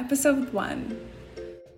[0.00, 1.10] Episode 1.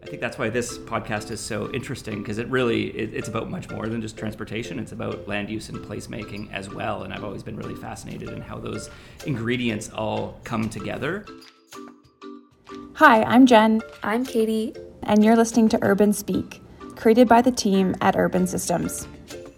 [0.00, 3.50] I think that's why this podcast is so interesting because it really it, it's about
[3.50, 4.78] much more than just transportation.
[4.78, 7.02] It's about land use and placemaking as well.
[7.02, 8.90] And I've always been really fascinated in how those
[9.26, 11.26] ingredients all come together.
[12.94, 13.82] Hi, I'm Jen.
[14.04, 14.72] I'm Katie.
[15.02, 16.62] And you're listening to Urban Speak,
[16.94, 19.08] created by the team at Urban Systems.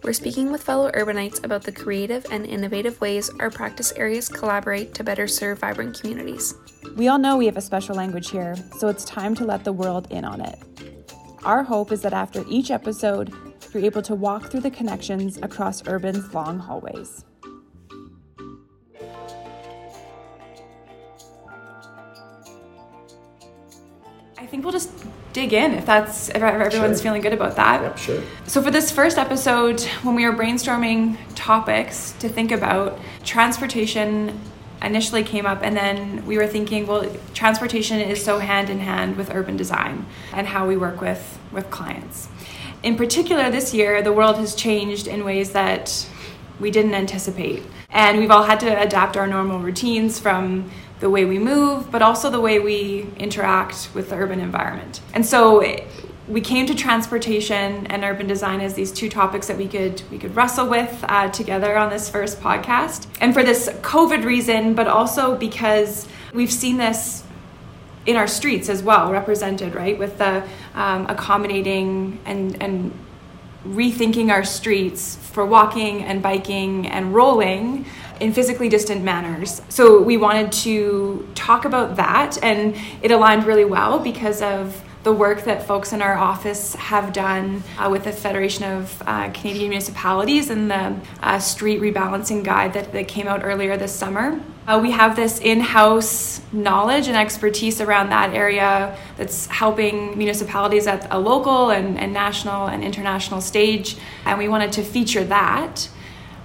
[0.02, 4.94] We're speaking with fellow urbanites about the creative and innovative ways our practice areas collaborate
[4.94, 6.54] to better serve vibrant communities.
[6.96, 9.72] We all know we have a special language here, so it's time to let the
[9.72, 10.56] world in on it.
[11.42, 13.34] Our hope is that after each episode,
[13.72, 17.24] you're able to walk through the connections across urban's long hallways.
[24.38, 24.92] I think we'll just
[25.32, 27.02] dig in if that's if everyone's sure.
[27.02, 27.82] feeling good about that.
[27.82, 28.22] Yep, sure.
[28.46, 34.40] So for this first episode, when we were brainstorming topics to think about, transportation
[34.84, 39.16] initially came up and then we were thinking, well, transportation is so hand in hand
[39.16, 42.28] with urban design and how we work with with clients.
[42.82, 46.06] In particular this year, the world has changed in ways that
[46.60, 47.62] we didn't anticipate.
[47.90, 52.02] And we've all had to adapt our normal routines from the way we move, but
[52.02, 55.00] also the way we interact with the urban environment.
[55.14, 55.60] And so
[56.26, 60.18] we came to transportation and urban design as these two topics that we could we
[60.18, 63.06] could wrestle with uh, together on this first podcast.
[63.20, 67.24] And for this COVID reason, but also because we've seen this
[68.06, 70.42] in our streets as well, represented right with the
[70.74, 72.92] um, accommodating and and
[73.66, 77.86] rethinking our streets for walking and biking and rolling
[78.20, 79.60] in physically distant manners.
[79.68, 85.12] So we wanted to talk about that, and it aligned really well because of the
[85.12, 89.68] work that folks in our office have done uh, with the Federation of uh, Canadian
[89.68, 94.40] Municipalities and the uh, Street Rebalancing Guide that, that came out earlier this summer.
[94.66, 100.86] Uh, we have this in house knowledge and expertise around that area that's helping municipalities
[100.86, 105.86] at a local and, and national and international stage, and we wanted to feature that.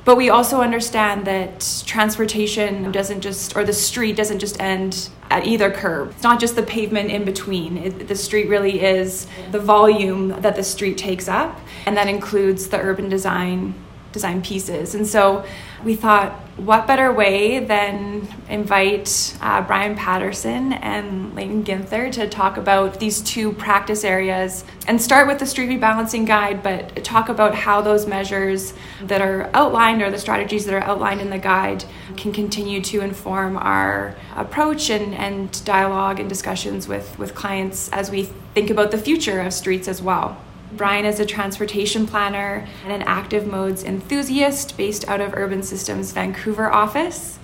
[0.03, 5.45] But we also understand that transportation doesn't just, or the street doesn't just end at
[5.45, 6.11] either curb.
[6.11, 7.77] It's not just the pavement in between.
[7.77, 12.67] It, the street really is the volume that the street takes up, and that includes
[12.67, 13.73] the urban design
[14.11, 14.95] design pieces.
[14.95, 15.45] And so
[15.83, 22.57] we thought, what better way than invite uh, Brian Patterson and Leighton Ginther to talk
[22.57, 27.55] about these two practice areas and start with the street rebalancing guide, but talk about
[27.55, 28.73] how those measures
[29.03, 31.85] that are outlined or the strategies that are outlined in the guide
[32.17, 38.11] can continue to inform our approach and, and dialogue and discussions with, with clients as
[38.11, 38.23] we
[38.53, 40.37] think about the future of streets as well.
[40.71, 46.11] Brian is a transportation planner and an active modes enthusiast based out of Urban Systems
[46.11, 47.39] Vancouver office.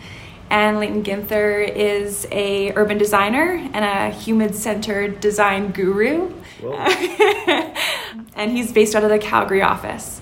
[0.49, 6.31] And Leighton Ginther is a urban designer and a human-centered design guru.
[8.35, 10.21] and he's based out of the Calgary office.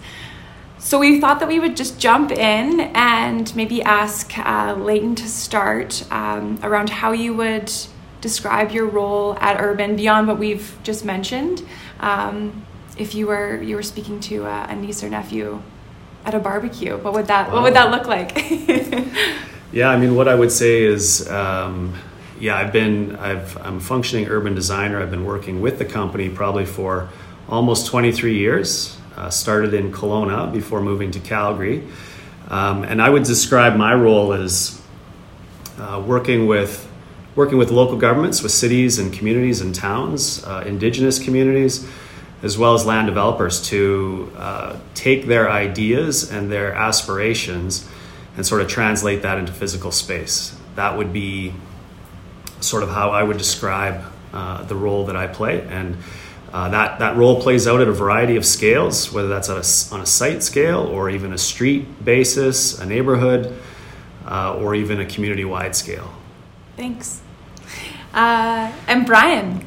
[0.77, 5.27] So we thought that we would just jump in and maybe ask uh, Leighton to
[5.27, 7.71] start um, around how you would
[8.21, 11.65] describe your role at Urban beyond what we've just mentioned.
[11.99, 12.65] Um,
[12.97, 15.61] if you were you were speaking to a, a niece or nephew
[16.25, 18.31] at a barbecue, what would that what would that look like?
[19.71, 21.29] yeah, I mean, what I would say is.
[21.29, 21.93] Um,
[22.39, 25.01] yeah, I've been I've I'm a functioning urban designer.
[25.01, 27.07] I've been working with the company probably for
[27.47, 28.97] almost 23 years.
[29.15, 31.87] Uh, started in Kelowna before moving to Calgary,
[32.49, 34.81] um, and I would describe my role as
[35.79, 36.89] uh, working with
[37.35, 41.87] working with local governments, with cities and communities and towns, uh, indigenous communities,
[42.43, 47.89] as well as land developers to uh, take their ideas and their aspirations
[48.35, 50.55] and sort of translate that into physical space.
[50.75, 51.53] That would be
[52.59, 55.61] sort of how I would describe uh, the role that I play.
[55.61, 55.97] And
[56.51, 60.01] uh, that, that role plays out at a variety of scales, whether that's a, on
[60.01, 63.57] a site scale or even a street basis, a neighborhood,
[64.25, 66.13] uh, or even a community wide scale.
[66.75, 67.21] Thanks.
[68.13, 69.65] Uh, and Brian,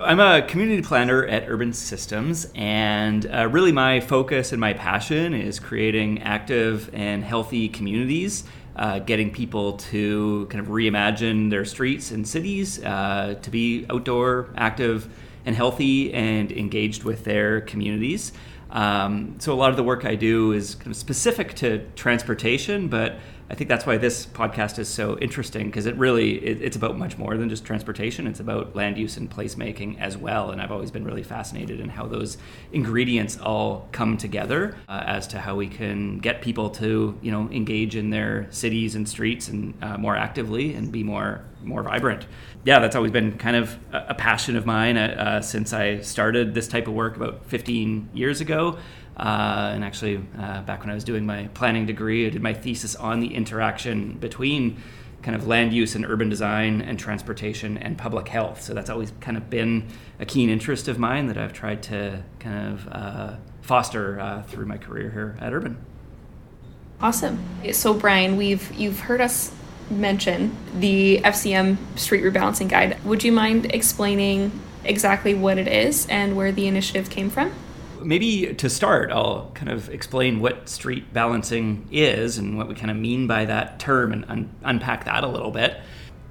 [0.00, 5.34] I'm a community planner at Urban Systems, and uh, really my focus and my passion
[5.34, 8.44] is creating active and healthy communities,
[8.76, 14.50] uh, getting people to kind of reimagine their streets and cities uh, to be outdoor,
[14.56, 15.12] active,
[15.44, 18.30] and healthy, and engaged with their communities.
[18.70, 22.86] Um, so a lot of the work I do is kind of specific to transportation,
[22.86, 23.16] but
[23.50, 26.98] I think that's why this podcast is so interesting because it really it, it's about
[26.98, 28.26] much more than just transportation.
[28.26, 30.50] It's about land use and placemaking as well.
[30.50, 32.36] And I've always been really fascinated in how those
[32.72, 37.48] ingredients all come together uh, as to how we can get people to you know
[37.50, 42.26] engage in their cities and streets and uh, more actively and be more more vibrant.
[42.64, 46.54] Yeah, that's always been kind of a, passion of mine uh, uh, since I started
[46.54, 48.78] this type of work about 15 years ago.
[49.18, 52.54] Uh, and actually, uh, back when I was doing my planning degree, I did my
[52.54, 54.80] thesis on the interaction between
[55.22, 58.62] kind of land use and urban design and transportation and public health.
[58.62, 59.88] So that's always kind of been
[60.20, 64.66] a keen interest of mine that I've tried to kind of uh, foster uh, through
[64.66, 65.76] my career here at Urban.
[67.00, 67.38] Awesome.
[67.72, 69.52] So Brian, we've you've heard us
[69.90, 73.02] mention the FCM Street Rebalancing Guide.
[73.04, 74.52] Would you mind explaining
[74.84, 77.52] exactly what it is and where the initiative came from?
[78.02, 82.90] Maybe to start, I'll kind of explain what street balancing is and what we kind
[82.90, 85.80] of mean by that term and un- unpack that a little bit.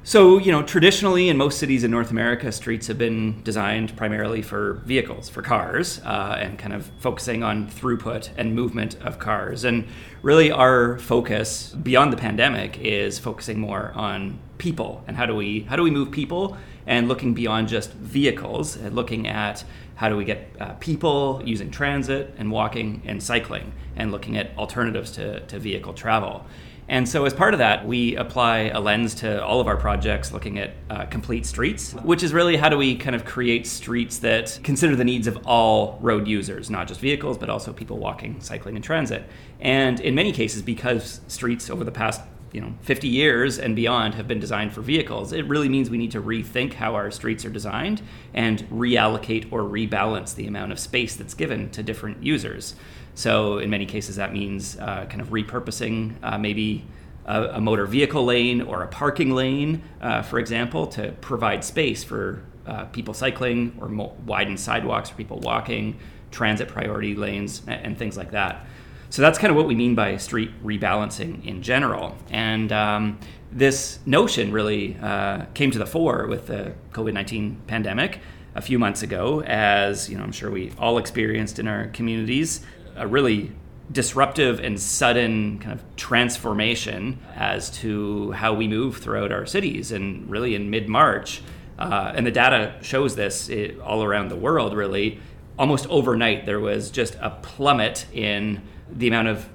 [0.04, 4.42] So, you know, traditionally in most cities in North America, streets have been designed primarily
[4.42, 9.66] for vehicles, for cars, uh, and kind of focusing on throughput and movement of cars.
[9.66, 9.86] And
[10.22, 15.62] really, our focus beyond the pandemic is focusing more on people and how do we
[15.62, 19.64] how do we move people and looking beyond just vehicles and looking at
[19.96, 24.58] how do we get uh, people using transit and walking and cycling and looking at
[24.58, 26.46] alternatives to, to vehicle travel.
[26.90, 30.32] And so, as part of that, we apply a lens to all of our projects
[30.32, 34.20] looking at uh, complete streets, which is really how do we kind of create streets
[34.20, 38.40] that consider the needs of all road users, not just vehicles, but also people walking,
[38.40, 39.24] cycling, and transit.
[39.60, 42.22] And in many cases, because streets over the past
[42.54, 45.98] you know 50 years and beyond have been designed for vehicles it really means we
[45.98, 48.02] need to rethink how our streets are designed
[48.34, 52.76] and reallocate or rebalance the amount of space that's given to different users.
[53.16, 56.86] So in many cases that means uh, kind of repurposing uh, maybe
[57.26, 62.04] a, a, motor vehicle lane or a parking lane uh, for example to provide space
[62.04, 65.98] for uh, people cycling or mo- widen sidewalks for people walking
[66.32, 68.66] transit priority lanes and, and things like that
[69.10, 72.18] so that's kind of what we mean by street rebalancing in general.
[72.30, 73.20] And um,
[73.52, 78.20] this notion really uh, came to the fore with the COVID 19 pandemic
[78.56, 82.62] a few months ago, as you know, I'm sure we all experienced in our communities
[82.96, 83.52] a really
[83.92, 89.92] disruptive and sudden kind of transformation as to how we move throughout our cities.
[89.92, 91.42] And really, in mid March,
[91.80, 95.20] uh, and the data shows this it, all around the world, really,
[95.58, 99.50] almost overnight, there was just a plummet in the amount of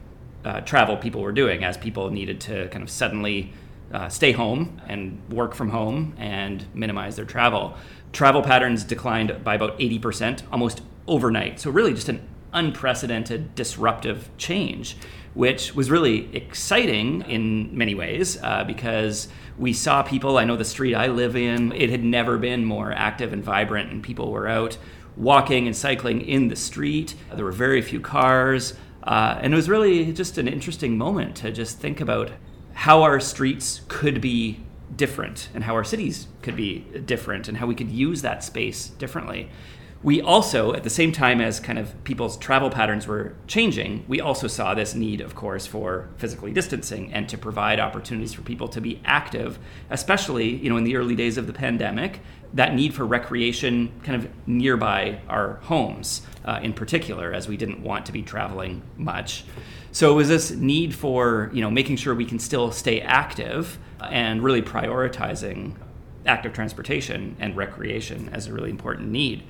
[0.45, 3.53] uh, travel people were doing as people needed to kind of suddenly
[3.93, 7.77] uh, stay home and work from home and minimize their travel.
[8.13, 11.61] Travel patterns declined by about 80% almost overnight.
[11.61, 14.97] So, really, just an unprecedented disruptive change,
[15.35, 20.39] which was really exciting in many ways uh, because we saw people.
[20.39, 23.91] I know the street I live in, it had never been more active and vibrant,
[23.91, 24.77] and people were out
[25.17, 27.15] walking and cycling in the street.
[27.35, 28.75] There were very few cars.
[29.03, 32.31] Uh, and it was really just an interesting moment to just think about
[32.75, 34.61] how our streets could be
[34.95, 38.89] different and how our cities could be different and how we could use that space
[38.89, 39.49] differently.
[40.03, 44.21] We also, at the same time as kind of people's travel patterns were changing, we
[44.21, 48.67] also saw this need, of course, for physically distancing and to provide opportunities for people
[48.69, 49.61] to be active,
[49.91, 52.19] especially, you know, in the early days of the pandemic,
[52.53, 57.83] that need for recreation kind of nearby our homes uh, in particular, as we didn't
[57.83, 59.45] want to be traveling much.
[59.93, 63.79] So it was this need for you know making sure we can still stay active
[64.01, 65.75] and really prioritizing
[66.27, 69.43] active transportation and recreation as a really important need.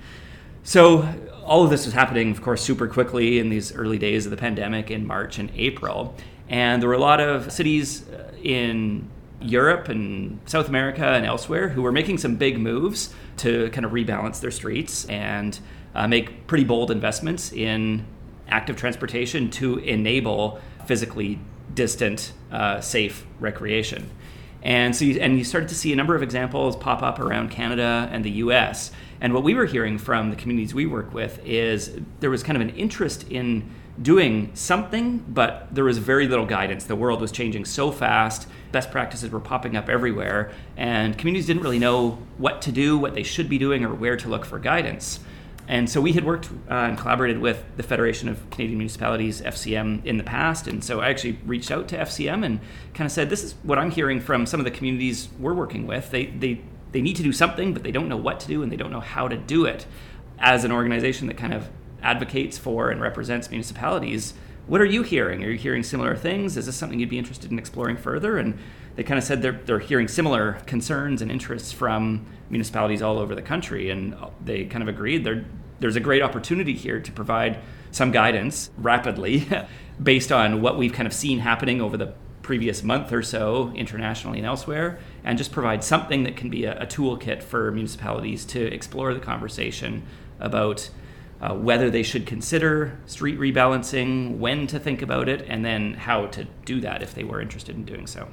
[0.65, 1.08] So
[1.44, 4.37] all of this was happening, of course, super quickly in these early days of the
[4.37, 6.15] pandemic in March and April,
[6.49, 9.08] and there were a lot of cities uh, in
[9.41, 13.93] Europe and South America and elsewhere who were making some big moves to kind of
[13.93, 15.58] rebalance their streets and
[15.94, 18.06] uh, make pretty bold investments in
[18.49, 21.39] active transportation to enable physically
[21.75, 24.11] distant, uh, safe recreation.
[24.63, 27.51] And so, you, and you started to see a number of examples pop up around
[27.51, 28.93] Canada and the U.S.
[29.20, 32.56] And what we were hearing from the communities we work with is there was kind
[32.56, 33.70] of an interest in
[34.01, 36.84] doing something, but there was very little guidance.
[36.84, 41.63] The world was changing so fast, best practices were popping up everywhere, and communities didn't
[41.63, 44.58] really know what to do, what they should be doing, or where to look for
[44.58, 45.20] guidance.
[45.69, 50.05] And so we had worked uh, and collaborated with the Federation of Canadian Municipalities, FCM,
[50.05, 50.67] in the past.
[50.67, 52.61] And so I actually reached out to FCM and
[52.95, 55.87] kind of said, This is what I'm hearing from some of the communities we're working
[55.87, 56.11] with.
[56.11, 58.73] They, they, they need to do something, but they don't know what to do and
[58.73, 59.87] they don't know how to do it.
[60.39, 61.69] As an organization that kind of
[62.03, 64.35] advocates for and represents municipalities,
[64.67, 65.45] what are you hearing?
[65.45, 66.57] Are you hearing similar things?
[66.57, 68.39] Is this something you'd be interested in exploring further?
[68.39, 68.59] And
[68.96, 73.34] they kind of said they're, they're hearing similar concerns and interests from municipalities all over
[73.34, 73.91] the country.
[73.91, 75.27] And they kind of agreed
[75.81, 77.58] there's a great opportunity here to provide
[77.91, 79.49] some guidance rapidly
[80.03, 84.39] based on what we've kind of seen happening over the previous month or so internationally
[84.39, 88.61] and elsewhere, and just provide something that can be a, a toolkit for municipalities to
[88.72, 90.03] explore the conversation
[90.41, 90.91] about
[91.41, 96.27] uh, whether they should consider street rebalancing, when to think about it, and then how
[96.27, 98.29] to do that if they were interested in doing so.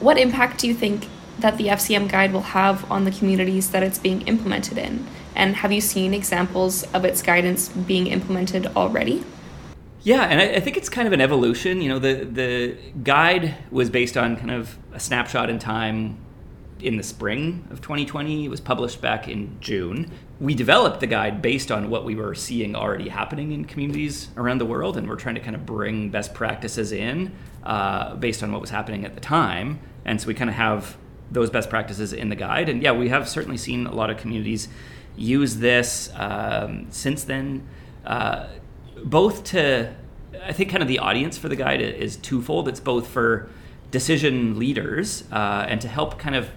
[0.00, 1.08] What impact do you think
[1.40, 5.06] that the FCM guide will have on the communities that it's being implemented in?
[5.34, 9.22] And have you seen examples of its guidance being implemented already?
[10.02, 11.82] Yeah, and I, I, think it's kind of an evolution.
[11.82, 16.16] You know, the the guide was based on kind of a snapshot in time
[16.80, 18.46] in the spring of 2020.
[18.46, 20.10] It was published back in June.
[20.40, 24.56] We developed the guide based on what we were seeing already happening in communities around
[24.56, 28.52] the world, and we're trying to kind of bring best practices in uh, based on
[28.52, 29.78] what was happening at the time.
[30.04, 30.96] And so we kind of have
[31.30, 32.68] those best practices in the guide.
[32.68, 34.68] And yeah, we have certainly seen a lot of communities
[35.16, 37.66] use this um, since then.
[38.04, 38.48] Uh,
[39.04, 39.94] both to
[40.42, 42.68] I think kind of the audience for the guide is twofold.
[42.68, 43.48] It's both for
[43.90, 46.50] decision leaders uh, and to help kind of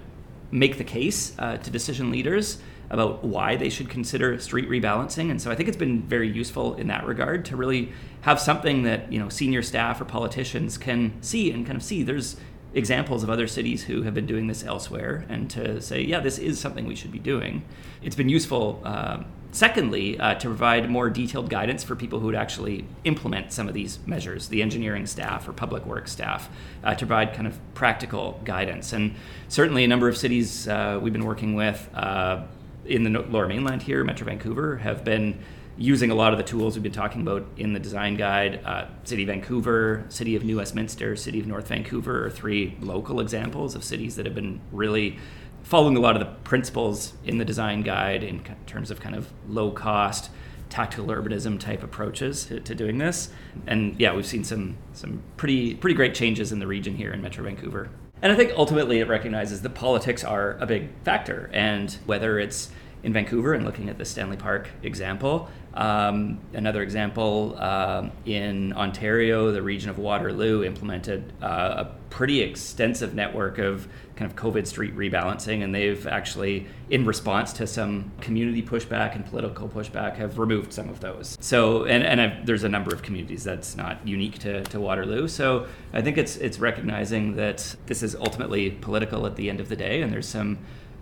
[0.51, 2.59] make the case uh, to decision leaders
[2.89, 5.31] about why they should consider street rebalancing.
[5.31, 8.83] And so I think it's been very useful in that regard to really have something
[8.83, 12.37] that you know senior staff or politicians can see and kind of see there's
[12.73, 16.39] examples of other cities who have been doing this elsewhere and to say yeah this
[16.39, 17.63] is something we should be doing.
[18.01, 18.81] It's been useful.
[18.83, 23.67] Uh, Secondly, uh, to provide more detailed guidance for people who would actually implement some
[23.67, 26.49] of these measures, the engineering staff or public works staff,
[26.83, 28.93] uh, to provide kind of practical guidance.
[28.93, 29.13] And
[29.49, 32.41] certainly, a number of cities uh, we've been working with uh,
[32.87, 35.37] in the Lower Mainland here, Metro Vancouver, have been
[35.77, 38.63] using a lot of the tools we've been talking about in the design guide.
[38.63, 43.19] Uh, City of Vancouver, City of New Westminster, City of North Vancouver are three local
[43.19, 45.17] examples of cities that have been really
[45.63, 49.31] following a lot of the principles in the design guide in terms of kind of
[49.47, 50.29] low cost
[50.69, 53.29] tactical urbanism type approaches to, to, doing this
[53.67, 57.21] and yeah we've seen some some pretty pretty great changes in the region here in
[57.21, 57.89] metro vancouver
[58.23, 62.71] and i think ultimately it recognizes that politics are a big factor and whether it's
[63.03, 69.51] in vancouver and looking at the stanley park example um, another example uh, in Ontario,
[69.51, 74.95] the region of Waterloo implemented uh, a pretty extensive network of kind of COVID street
[74.95, 80.71] rebalancing, and they've actually, in response to some community pushback and political pushback, have removed
[80.71, 81.37] some of those.
[81.41, 85.27] So, and, and I've, there's a number of communities that's not unique to, to Waterloo.
[85.27, 89.69] So, I think it's it's recognizing that this is ultimately political at the end of
[89.69, 90.59] the day, and there's some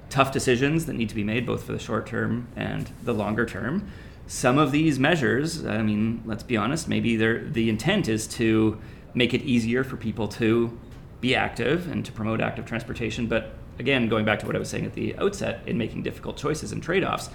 [0.10, 3.46] tough decisions that need to be made both for the short term and the longer
[3.46, 3.92] term
[4.32, 8.80] some of these measures, I mean, let's be honest, maybe the intent is to
[9.14, 10.80] make it easier for people to
[11.20, 13.28] be active and to promote active transportation.
[13.28, 16.38] But again, going back to what I was saying at the outset, in making difficult
[16.38, 17.30] choices and trade offs,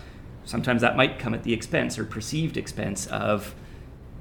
[0.47, 3.55] sometimes that might come at the expense or perceived expense of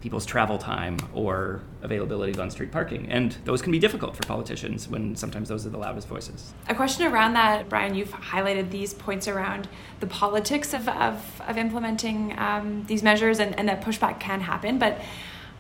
[0.06, 3.08] people's travel time or availability of on street parking.
[3.10, 6.54] And those can be difficult for politicians when sometimes those are the loudest voices.
[6.70, 9.68] A question around that, Brian, you've highlighted these points around
[10.02, 14.78] the politics of, of, of implementing um, these measures and, and that pushback can happen.
[14.78, 15.02] But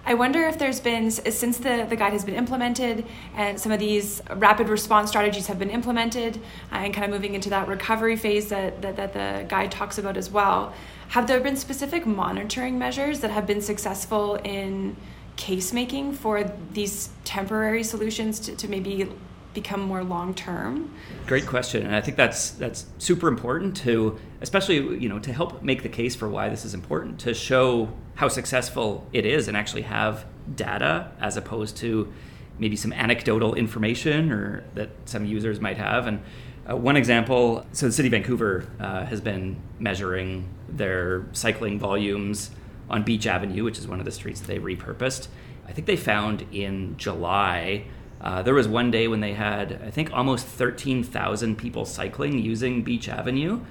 [0.06, 3.04] I wonder if there's been, since the, the guide has been implemented
[3.36, 6.38] and some of these rapid response strategies have been implemented
[6.72, 9.98] uh, and kind of moving into that recovery phase that, that, that the guide talks
[9.98, 10.72] about as well,
[11.10, 14.96] have there been specific monitoring measures that have been successful in
[15.36, 19.08] case making for these temporary solutions to, to maybe
[19.54, 20.94] become more long term?
[21.26, 25.64] Great question, and I think that's that's super important to, especially you know, to help
[25.64, 29.58] make the case for why this is important to show how successful it is and
[29.58, 32.12] actually have data as opposed to
[32.60, 36.22] maybe some anecdotal information or that some users might have and
[36.70, 42.52] uh, one example so the city of Vancouver uh, has been measuring their cycling volumes
[42.90, 45.28] on Beach Avenue, which is one of the streets that they repurposed.
[45.68, 47.86] I think they found in July,
[48.22, 52.84] uh, there was one day when they had, I think, almost 13,000 people cycling using
[52.84, 53.62] Beach Avenue.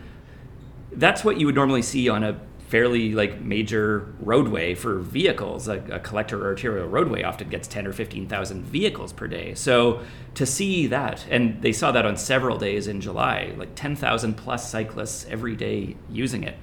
[0.92, 5.68] That's what you would normally see on a fairly like major roadway for vehicles.
[5.68, 9.54] A, a, collector or arterial roadway often gets 10 or 15,000 vehicles per day.
[9.54, 10.00] So
[10.34, 14.70] to see that, and they saw that on several days in July, like 10,000 plus
[14.70, 16.56] cyclists every day using it.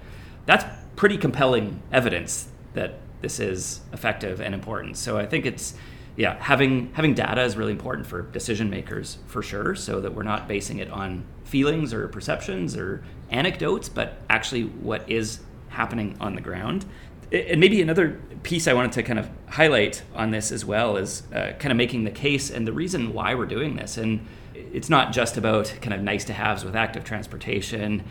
[0.46, 0.66] That's
[0.96, 4.98] pretty compelling evidence that this is effective and important.
[4.98, 5.76] So I think it's
[6.18, 10.24] yeah, having having data is really important for decision makers for sure, so that we're
[10.24, 15.40] not basing it on feelings or perceptions or anecdotes, but actually what is
[15.72, 16.86] happening on the ground.
[17.32, 21.24] And maybe another piece I wanted to kind of highlight on this as well is
[21.34, 23.98] uh, kind of making the case and the reason why we're doing this.
[23.98, 28.04] And it's not just about kind of nice to haves with active transportation.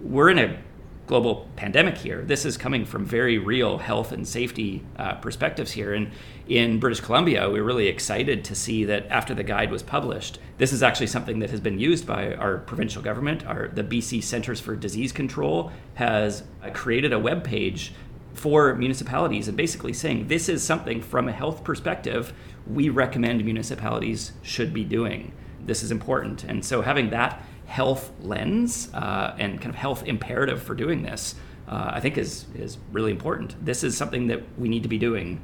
[0.00, 0.58] We're in a
[1.06, 2.22] global pandemic here.
[2.22, 5.92] This is coming from very real health and safety uh, perspectives here.
[5.92, 6.12] And
[6.50, 10.40] in British Columbia, we are really excited to see that after the guide was published,
[10.58, 13.46] this is actually something that has been used by our provincial government.
[13.46, 17.92] Our the BC Centers for Disease Control has uh, created a web page
[18.34, 22.32] for municipalities and basically saying this is something from a health perspective
[22.66, 25.32] we recommend municipalities should be doing.
[25.64, 26.42] This is important.
[26.42, 31.36] And so having that health lens uh, and kind of health imperative for doing this,
[31.68, 33.64] uh, I think is is really important.
[33.64, 35.40] This is something that we need to be doing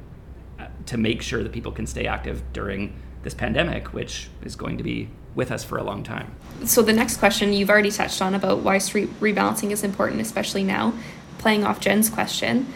[0.87, 4.83] to make sure that people can stay active during this pandemic, which is going to
[4.83, 6.33] be with us for a long time.
[6.65, 10.63] So the next question you've already touched on about why street rebalancing is important, especially
[10.63, 10.93] now,
[11.37, 12.67] playing off Jen's question.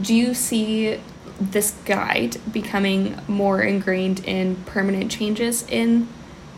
[0.00, 1.00] Do you see
[1.40, 6.08] this guide becoming more ingrained in permanent changes in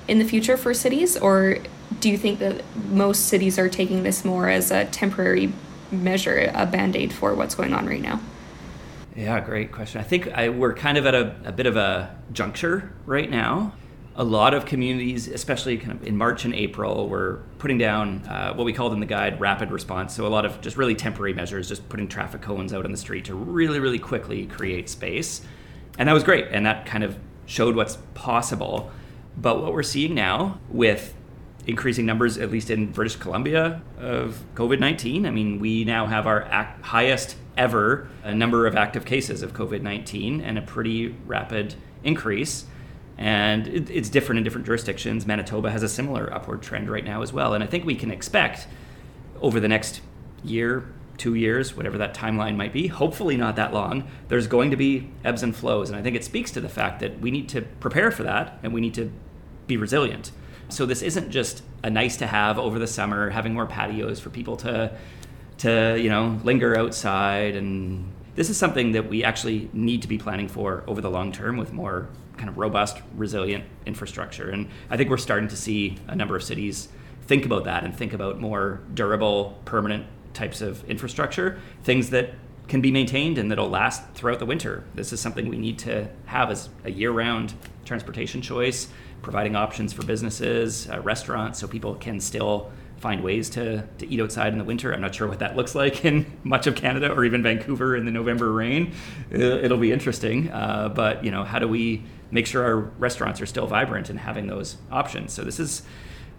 [0.07, 1.57] in the future for cities, or
[2.01, 5.51] do you think that most cities are taking this more as a temporary
[5.91, 8.21] measure, a band aid for what's going on right now?
[9.17, 10.01] Yeah, great question.
[10.01, 13.75] I think I, we're kind of at a, a bit of a juncture right now.
[14.17, 18.55] A lot of communities, especially kind of in March and April, were putting down uh,
[18.55, 20.15] what we called in the guide rapid response.
[20.15, 22.97] So, a lot of just really temporary measures, just putting traffic cones out on the
[22.97, 25.43] street to really, really quickly create space.
[25.99, 26.47] And that was great.
[26.51, 28.91] And that kind of showed what's possible.
[29.37, 31.15] But what we're seeing now with
[31.67, 35.27] increasing numbers, at least in British Columbia, of COVID 19.
[35.27, 39.53] I mean, we now have our act- highest ever a number of active cases of
[39.53, 42.67] COVID 19 and a pretty rapid increase.
[43.17, 45.27] And it, it's different in different jurisdictions.
[45.27, 47.55] Manitoba has a similar upward trend right now as well.
[47.55, 48.67] And I think we can expect
[49.41, 50.01] over the next
[50.43, 50.85] year,
[51.17, 55.11] two years, whatever that timeline might be, hopefully not that long, there's going to be
[55.25, 55.91] ebbs and flows.
[55.91, 58.59] And I think it speaks to the fact that we need to prepare for that
[58.63, 59.13] and we need to
[59.67, 60.33] be resilient.
[60.69, 64.31] So this isn't just a nice to have over the summer, having more patios for
[64.31, 64.97] people to
[65.59, 70.19] to you know linger outside, and this is something that we actually need to be
[70.19, 74.51] planning for over the long term with more kind of robust, resilient infrastructure.
[74.51, 76.89] And I think we're starting to see a number of cities
[77.27, 82.35] think about that and think about more durable, permanent types of infrastructure, things that
[82.67, 84.85] can be maintained and that'll last throughout the winter.
[84.95, 88.89] This is something we need to have as a year-round transportation choice
[89.23, 92.71] providing options for businesses, uh, restaurants, so people can still
[93.05, 94.91] find ways to, to eat outside in the winter.
[94.91, 98.07] I'm not sure what that looks like in much of Canada or even Vancouver in
[98.07, 98.95] the November rain.
[99.31, 100.51] It'll be interesting.
[100.51, 104.19] Uh, but, you know, how do we make sure our restaurants are still vibrant and
[104.19, 105.35] having those options?
[105.35, 105.83] So this is,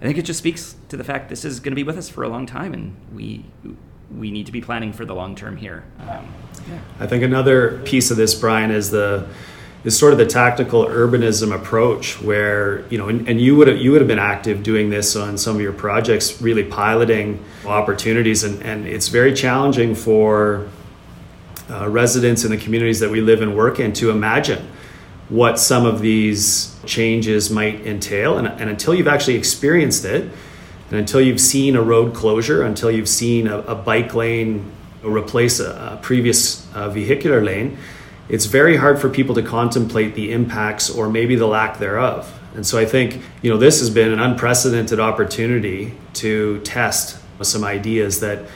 [0.01, 2.09] I think it just speaks to the fact this is going to be with us
[2.09, 3.45] for a long time and we,
[4.17, 5.85] we need to be planning for the long term here.
[5.99, 6.33] Um,
[6.67, 6.79] yeah.
[6.99, 9.27] I think another piece of this, Brian, is the
[9.85, 13.77] is sort of the tactical urbanism approach where you know and, and you would have
[13.77, 18.43] you would have been active doing this on some of your projects really piloting opportunities.
[18.43, 20.67] And, and it's very challenging for
[21.69, 24.67] uh, residents in the communities that we live and work in to imagine
[25.29, 28.37] what some of these changes might entail.
[28.37, 30.31] And, and until you've actually experienced it
[30.89, 34.71] and until you've seen a road closure until you've seen a, a bike lane
[35.03, 37.77] replace a, a previous uh, vehicular lane
[38.27, 42.31] it's very hard for people to contemplate the impacts or maybe the lack thereof.
[42.55, 47.63] And so I think, you know, this has been an unprecedented opportunity to test some
[47.63, 48.47] ideas that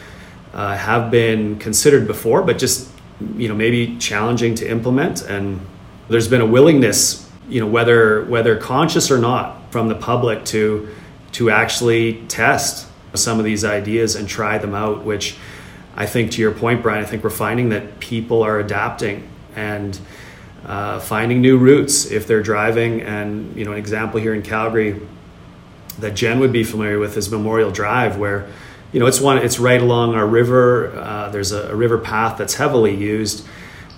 [0.53, 2.89] uh, have been considered before, but just,
[3.35, 5.21] you know, maybe challenging to implement.
[5.21, 5.59] And
[6.07, 10.89] there's been a willingness, you know, whether whether conscious or not, from the public to
[11.33, 15.03] to actually test some of these ideas and try them out.
[15.03, 15.35] Which
[15.95, 19.27] I think, to your point, Brian, I think we're finding that people are adapting
[19.59, 19.99] and
[20.65, 23.01] uh, finding new routes if they're driving.
[23.01, 25.01] And you know, an example here in Calgary
[25.99, 28.47] that Jen would be familiar with is Memorial Drive, where
[28.91, 30.97] you know it's one it's right along our river.
[30.97, 33.45] Uh, there's a, a, river path that's heavily used,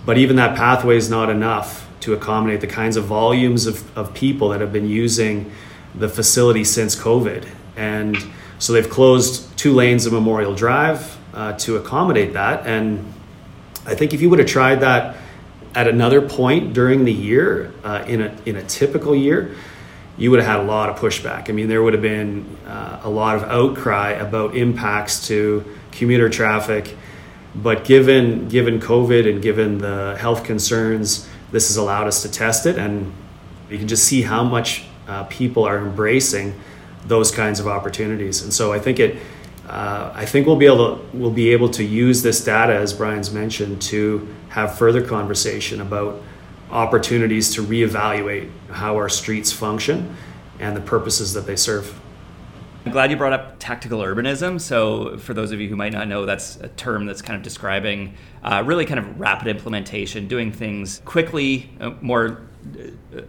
[0.05, 4.13] but even that pathway is not enough to accommodate the kinds of volumes of, of
[4.13, 5.51] people that have been using
[5.93, 7.47] the facility since COVID.
[7.75, 8.17] And
[8.57, 12.65] so they've closed two lanes of Memorial Drive uh, to accommodate that.
[12.65, 13.13] And
[13.85, 15.15] I think if you would have tried that
[15.73, 19.55] at another point during the year, uh, in a in a typical year,
[20.17, 21.49] you would have had a lot of pushback.
[21.49, 26.29] I mean, there would have been uh, a lot of outcry about impacts to commuter
[26.29, 26.95] traffic.
[27.55, 32.65] But given given COVID and given the health concerns, this has allowed us to test
[32.65, 33.11] it, and
[33.69, 36.53] you can just see how much uh, people are embracing
[37.05, 38.41] those kinds of opportunities.
[38.43, 39.17] And so I think it
[39.71, 42.91] uh, I think we'll be able to we'll be able to use this data, as
[42.91, 46.21] Brian's mentioned, to have further conversation about
[46.71, 50.13] opportunities to reevaluate how our streets function
[50.59, 51.97] and the purposes that they serve.
[52.85, 54.59] I'm glad you brought up tactical urbanism.
[54.59, 57.41] So, for those of you who might not know, that's a term that's kind of
[57.41, 62.41] describing uh, really kind of rapid implementation, doing things quickly, uh, more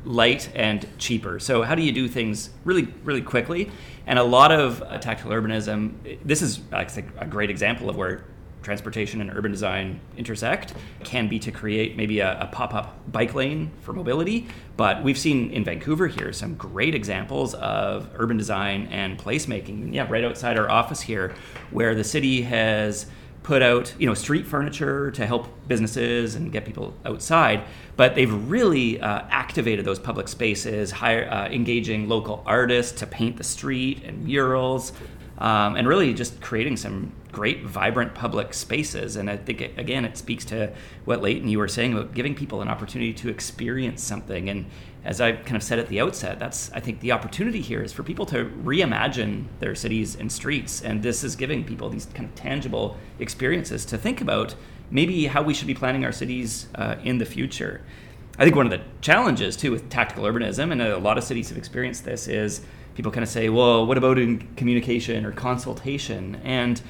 [0.04, 1.38] light and cheaper.
[1.38, 3.70] So, how do you do things really, really quickly?
[4.06, 8.24] And a lot of uh, tactical urbanism, this is think, a great example of where
[8.62, 13.34] transportation and urban design intersect can be to create maybe a, a pop up bike
[13.34, 14.46] lane for mobility.
[14.76, 19.92] But we've seen in Vancouver here some great examples of urban design and placemaking.
[19.94, 21.34] Yeah, right outside our office here,
[21.70, 23.06] where the city has
[23.42, 27.64] put out you know street furniture to help businesses and get people outside
[27.96, 33.36] but they've really uh, activated those public spaces hire, uh, engaging local artists to paint
[33.36, 34.92] the street and murals
[35.38, 39.16] um, and really just creating some great, vibrant public spaces.
[39.16, 40.72] And I think, it, again, it speaks to
[41.04, 44.48] what Leighton you were saying about giving people an opportunity to experience something.
[44.48, 44.66] And
[45.04, 47.92] as I kind of said at the outset, that's, I think, the opportunity here is
[47.92, 50.80] for people to reimagine their cities and streets.
[50.80, 54.54] And this is giving people these kind of tangible experiences to think about
[54.90, 57.80] maybe how we should be planning our cities uh, in the future.
[58.38, 61.48] I think one of the challenges, too, with tactical urbanism, and a lot of cities
[61.48, 62.62] have experienced this, is
[62.94, 66.40] people kind of say, well, what about in communication or consultation?
[66.44, 66.80] And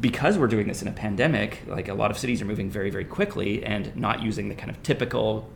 [0.00, 2.90] because we're doing this in a pandemic, like a lot of cities are moving very,
[2.90, 5.48] very quickly and not using the kind of typical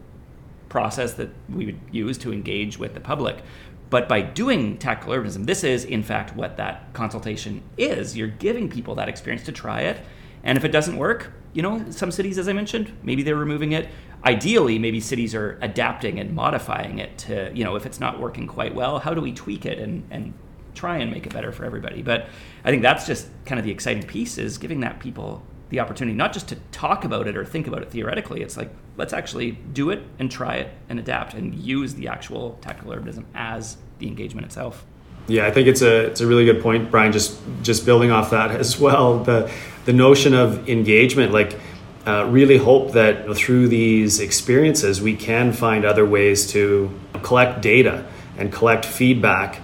[0.72, 3.42] process that we would use to engage with the public.
[3.90, 8.16] But by doing tactical urbanism, this is in fact what that consultation is.
[8.16, 10.00] You're giving people that experience to try it.
[10.42, 13.72] And if it doesn't work, you know, some cities, as I mentioned, maybe they're removing
[13.72, 13.90] it.
[14.24, 18.46] Ideally, maybe cities are adapting and modifying it to, you know, if it's not working
[18.46, 20.32] quite well, how do we tweak it and, and
[20.74, 22.00] try and make it better for everybody?
[22.00, 22.30] But
[22.64, 26.16] I think that's just kind of the exciting piece is giving that people the opportunity
[26.16, 28.40] not just to talk about it or think about it theoretically.
[28.40, 32.58] It's like let's actually do it and try it and adapt and use the actual
[32.60, 34.84] tactical urbanism as the engagement itself.
[35.28, 37.12] Yeah, I think it's a it's a really good point, Brian.
[37.12, 39.50] Just just building off that as well, the
[39.84, 41.58] the notion of engagement, like.
[42.04, 46.90] Uh, really hope that through these experiences we can find other ways to
[47.22, 48.04] collect data
[48.36, 49.60] and collect feedback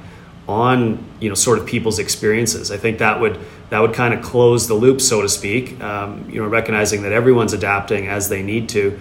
[0.48, 2.70] on you know sort of people's experiences.
[2.70, 3.38] I think that would
[3.70, 5.80] that would kind of close the loop, so to speak.
[5.82, 8.98] Um, you know, recognizing that everyone's adapting as they need to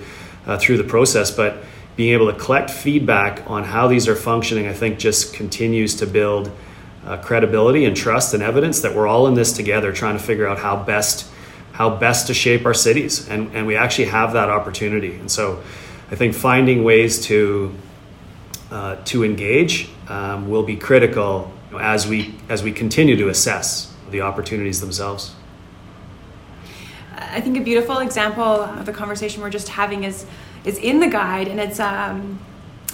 [0.47, 1.63] uh, through the process, but
[1.95, 6.07] being able to collect feedback on how these are functioning, I think just continues to
[6.07, 6.51] build
[7.05, 10.47] uh, credibility and trust and evidence that we're all in this together, trying to figure
[10.47, 11.29] out how best
[11.73, 15.13] how best to shape our cities, and and we actually have that opportunity.
[15.13, 15.61] And so,
[16.09, 17.73] I think finding ways to
[18.71, 24.21] uh, to engage um, will be critical as we as we continue to assess the
[24.21, 25.35] opportunities themselves.
[27.17, 30.25] I think a beautiful example of the conversation we're just having is
[30.63, 32.39] is in the guide, and it's um,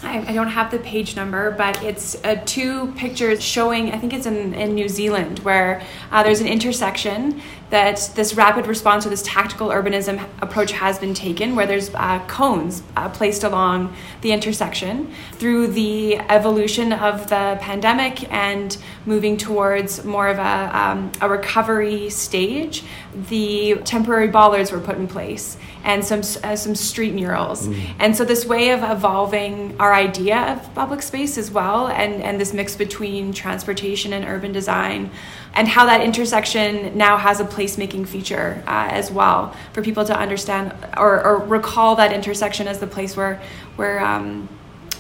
[0.03, 3.91] I, I don't have the page number, but it's uh, two pictures showing.
[3.91, 5.81] I think it's in, in New Zealand where
[6.11, 7.41] uh, there's an intersection
[7.73, 12.23] that this rapid response or this tactical urbanism approach has been taken, where there's uh,
[12.27, 20.05] cones uh, placed along the intersection through the evolution of the pandemic and moving towards
[20.05, 22.83] more of a, um, a recovery stage.
[23.27, 27.67] The temporary bollards were put in place and some uh, some street murals.
[27.67, 27.95] Mm.
[27.99, 32.39] And so this way of evolving our idea of public space as well, and and
[32.39, 35.11] this mix between transportation and urban design,
[35.55, 40.17] and how that intersection now has a placemaking feature uh, as well for people to
[40.17, 43.41] understand or, or recall that intersection as the place where
[43.75, 44.47] where um,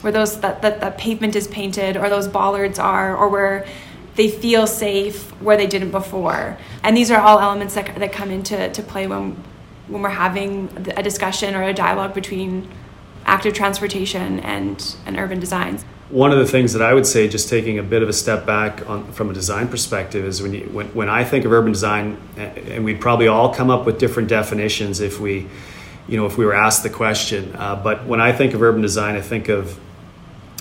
[0.01, 3.65] where those that, that that pavement is painted or those bollards are or where
[4.15, 6.57] they feel safe where they didn't before.
[6.83, 9.41] And these are all elements that, that come into to play when
[9.87, 12.69] when we're having a discussion or a dialogue between
[13.25, 15.85] active transportation and, and urban designs.
[16.09, 18.45] One of the things that I would say, just taking a bit of a step
[18.45, 21.71] back on, from a design perspective, is when, you, when, when I think of urban
[21.71, 25.47] design, and we'd probably all come up with different definitions if we,
[26.07, 27.55] you know, if we were asked the question.
[27.55, 29.79] Uh, but when I think of urban design, I think of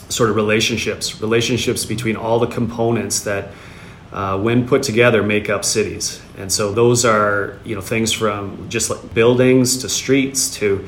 [0.08, 3.48] sort of relationships, relationships between all the components that
[4.12, 6.20] uh, when put together, make up cities.
[6.36, 10.86] And so those are you know things from just like buildings to streets to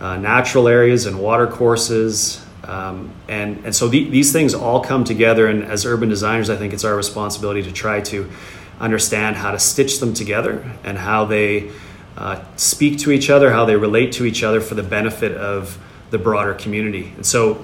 [0.00, 2.44] uh, natural areas and water courses.
[2.66, 5.46] Um, and, and so the, these things all come together.
[5.46, 8.30] And as urban designers, I think it's our responsibility to try to
[8.80, 11.70] understand how to stitch them together and how they
[12.16, 15.78] uh, speak to each other, how they relate to each other for the benefit of
[16.10, 17.12] the broader community.
[17.16, 17.54] And so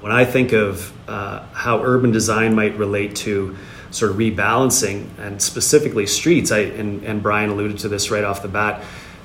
[0.00, 3.56] when I think of uh, how urban design might relate to
[3.92, 6.50] sort of rebalancing and specifically streets.
[6.50, 8.82] I and, and Brian alluded to this right off the bat.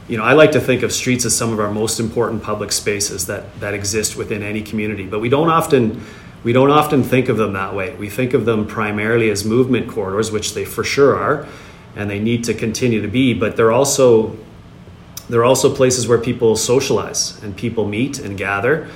[0.08, 2.72] You know, I like to think of streets as some of our most important public
[2.72, 6.02] spaces that that exist within any community, but we don't often
[6.44, 7.94] we don't often think of them that way.
[7.96, 11.46] We think of them primarily as movement corridors, which they for sure are,
[11.96, 13.34] and they need to continue to be.
[13.34, 14.38] But they're also
[15.30, 18.88] they're also places where people socialize and people meet and gather.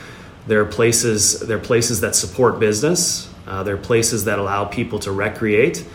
[0.47, 3.30] They're places they're places that support business.
[3.47, 5.86] Uh, they're places that allow people to recreate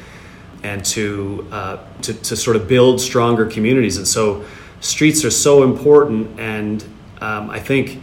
[0.62, 3.96] and to, uh, to to sort of build stronger communities.
[3.96, 4.44] And so,
[4.86, 6.38] streets are so important.
[6.38, 6.82] And
[7.20, 8.00] um, I think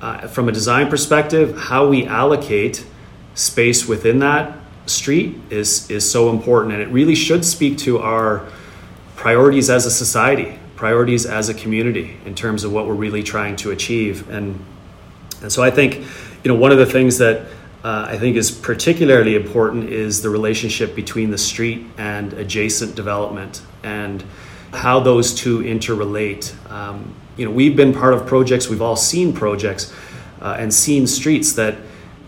[0.00, 2.84] uh, from a design perspective, how we allocate
[3.34, 8.46] space within that street is is so important, and it really should speak to our
[9.16, 13.54] priorities as a society, priorities as a community in terms of what we're really trying
[13.56, 14.28] to achieve.
[14.28, 14.58] And
[15.40, 15.96] and so I think,
[16.44, 17.46] you know, one of the things that
[17.84, 23.62] uh, I think is particularly important is the relationship between the street and adjacent development
[23.82, 24.24] and
[24.72, 26.54] how those two interrelate.
[26.70, 29.92] Um, you know, we've been part of projects, we've all seen projects
[30.40, 31.76] uh, and seen streets that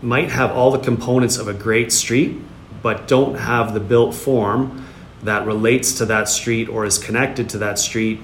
[0.01, 2.37] might have all the components of a great street,
[2.81, 4.85] but don't have the built form
[5.23, 8.19] that relates to that street or is connected to that street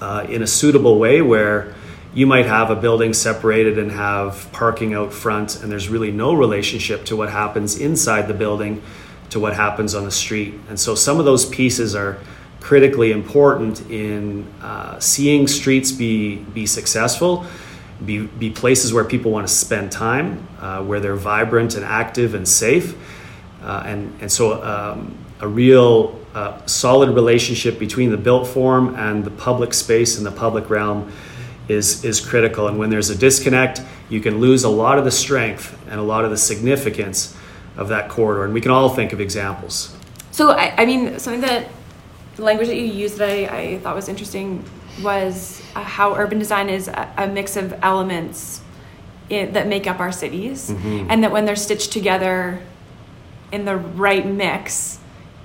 [0.00, 1.74] uh, in a suitable way where
[2.14, 6.32] you might have a building separated and have parking out front, and there's really no
[6.32, 8.82] relationship to what happens inside the building
[9.30, 10.54] to what happens on the street.
[10.68, 12.18] And so some of those pieces are
[12.66, 17.46] critically important in uh, seeing streets be be successful,
[18.04, 22.34] be be places where people want to spend time, uh, where they're vibrant and active
[22.34, 22.96] and safe,
[23.62, 29.24] uh, and and so um, a real uh, solid relationship between the built form and
[29.24, 31.12] the public space and the public realm
[31.68, 32.66] is is critical.
[32.66, 36.02] And when there's a disconnect, you can lose a lot of the strength and a
[36.02, 37.36] lot of the significance
[37.76, 38.44] of that corridor.
[38.44, 39.94] And we can all think of examples.
[40.32, 41.68] So I, I mean, something that
[42.36, 44.64] the language that you used that I, I thought was interesting
[45.02, 48.60] was uh, how urban design is a, a mix of elements
[49.28, 51.06] in, that make up our cities, mm-hmm.
[51.10, 52.60] and that when they're stitched together
[53.52, 54.98] in the right mix,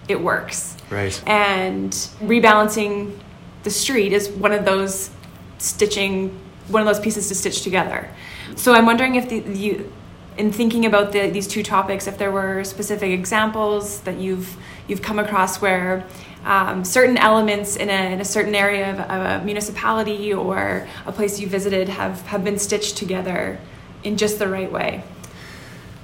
[0.07, 0.77] it works.
[0.89, 1.21] Right.
[1.25, 3.17] And rebalancing
[3.63, 5.09] the street is one of those
[5.57, 8.09] stitching, one of those pieces to stitch together.
[8.55, 9.91] So I'm wondering if the, you,
[10.37, 15.01] in thinking about the, these two topics, if there were specific examples that you've you've
[15.01, 16.05] come across where
[16.45, 21.11] um, certain elements in a, in a certain area of, of, a municipality or a
[21.11, 23.59] place you visited have, have been stitched together
[24.03, 25.03] in just the right way.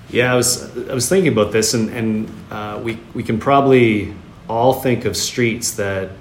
[0.10, 4.14] Yeah, I was I was thinking about this, and and uh, we we can probably
[4.48, 6.12] all think of streets that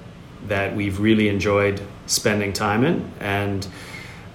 [0.47, 3.65] that we've really enjoyed spending time in, and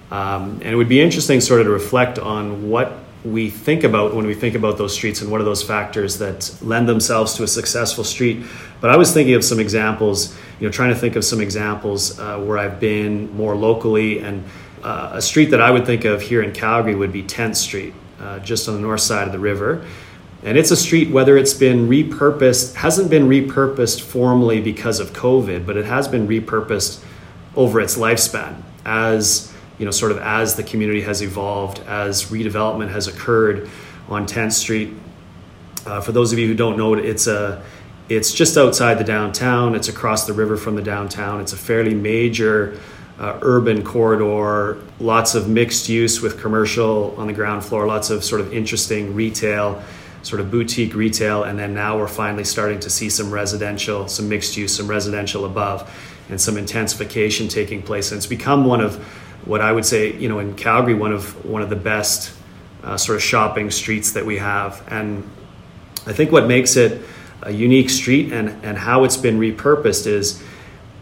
[0.09, 4.13] um, and it would be interesting sort of to reflect on what we think about
[4.13, 7.43] when we think about those streets and what are those factors that lend themselves to
[7.43, 8.45] a successful street.
[8.81, 12.19] But I was thinking of some examples, you know, trying to think of some examples
[12.19, 14.43] uh, where I've been more locally, and
[14.83, 17.93] uh, a street that I would think of here in Calgary would be 10th Street,
[18.19, 19.85] uh, just on the north side of the river.
[20.43, 25.65] And it's a street, whether it's been repurposed, hasn't been repurposed formally because of COVID,
[25.65, 27.01] but it has been repurposed
[27.55, 32.91] over its lifespan as you know, sort of as the community has evolved, as redevelopment
[32.91, 33.69] has occurred
[34.07, 34.93] on 10th Street.
[35.85, 37.63] Uh, for those of you who don't know it, it's a
[38.09, 39.75] it's just outside the downtown.
[39.75, 41.39] It's across the river from the downtown.
[41.39, 42.77] It's a fairly major
[43.17, 44.81] uh, urban corridor.
[44.99, 47.87] Lots of mixed use with commercial on the ground floor.
[47.87, 49.81] Lots of sort of interesting retail,
[50.21, 54.27] sort of boutique retail, and then now we're finally starting to see some residential, some
[54.27, 55.89] mixed use, some residential above,
[56.29, 58.11] and some intensification taking place.
[58.11, 59.03] And it's become one of
[59.45, 62.33] what I would say, you know, in Calgary, one of one of the best
[62.83, 64.83] uh, sort of shopping streets that we have.
[64.87, 65.29] And
[66.05, 67.01] I think what makes it
[67.41, 70.41] a unique street and and how it's been repurposed is.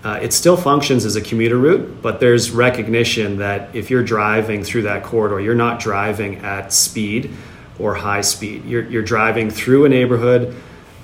[0.03, 4.63] Uh, it still functions as a commuter route, but there's recognition that if you're driving
[4.63, 7.29] through that corridor, you're not driving at speed
[7.77, 8.65] or high speed.
[8.65, 10.55] You're, you're driving through a neighborhood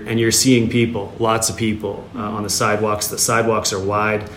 [0.06, 3.08] and you're seeing people, lots of people uh, on the sidewalks.
[3.08, 4.30] The sidewalks are wide.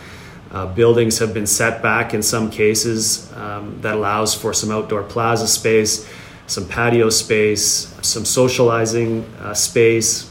[0.52, 5.02] Uh, buildings have been set back in some cases um, that allows for some outdoor
[5.04, 6.08] plaza space,
[6.48, 10.28] some patio space, some socializing uh, space,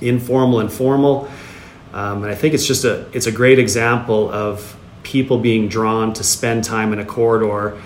[0.00, 1.28] informal and formal.
[1.92, 6.12] Um, and I think it's just a it's a great example of people being drawn
[6.14, 7.78] to spend time in a corridor,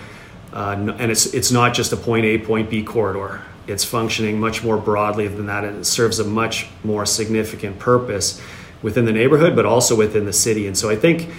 [0.53, 3.41] uh, and it's it's not just a point A point B corridor.
[3.67, 8.41] It's functioning much more broadly than that, and it serves a much more significant purpose
[8.83, 10.67] within the neighborhood, but also within the city.
[10.67, 11.29] And so I think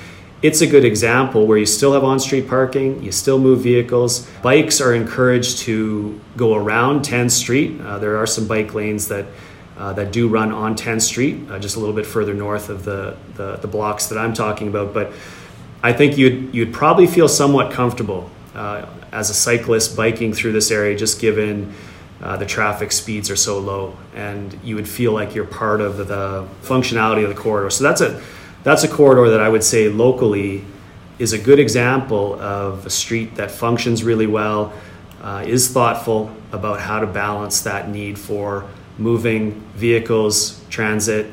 [0.43, 4.29] it's a good example where you still have on street parking, you still move vehicles.
[4.43, 7.81] Bikes are encouraged to go around 10th Street.
[7.81, 9.27] Uh, there are some bike lanes that
[9.77, 12.85] uh, that do run on 10th Street, uh, just a little bit further north of
[12.85, 14.95] the, the, the, blocks that I'm talking about.
[14.95, 15.13] But
[15.83, 20.71] I think you'd, you'd probably feel somewhat comfortable uh, as a cyclist biking through this
[20.71, 21.75] area, just given
[22.25, 25.99] uh, the traffic speeds are so low, and you would feel like you're part of
[25.99, 27.69] the functionality of the corridor.
[27.69, 28.21] So that's a
[28.63, 30.65] that's a corridor that I would say locally
[31.19, 34.73] is a good example of a street that functions really well,
[35.21, 38.65] uh, is thoughtful about how to balance that need for
[38.97, 41.27] moving vehicles, transit,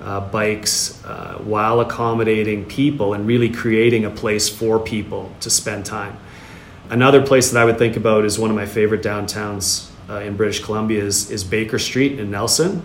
[0.00, 5.84] uh, bikes, uh, while accommodating people and really creating a place for people to spend
[5.84, 6.16] time.
[6.90, 10.36] Another place that I would think about is one of my favorite downtowns uh, in
[10.36, 12.82] British Columbia is, is Baker Street in Nelson.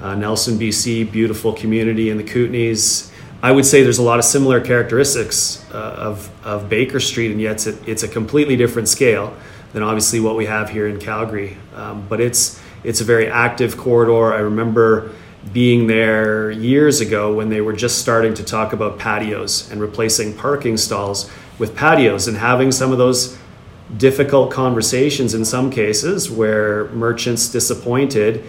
[0.00, 3.10] Uh, Nelson, BC, beautiful community in the Kootenays.
[3.42, 7.40] I would say there's a lot of similar characteristics uh, of, of Baker Street, and
[7.40, 9.36] yet it's a, it's a completely different scale
[9.72, 11.56] than obviously what we have here in Calgary.
[11.74, 14.34] Um, but it's it's a very active corridor.
[14.34, 15.10] I remember
[15.52, 20.34] being there years ago when they were just starting to talk about patios and replacing
[20.36, 23.38] parking stalls with patios and having some of those
[23.96, 28.44] difficult conversations in some cases where merchants disappointed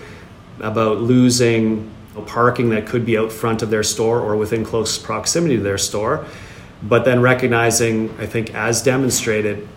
[0.60, 1.91] about losing
[2.25, 5.77] parking that could be out front of their store or within close proximity to their
[5.77, 6.25] store
[6.81, 9.67] but then recognizing i think as demonstrated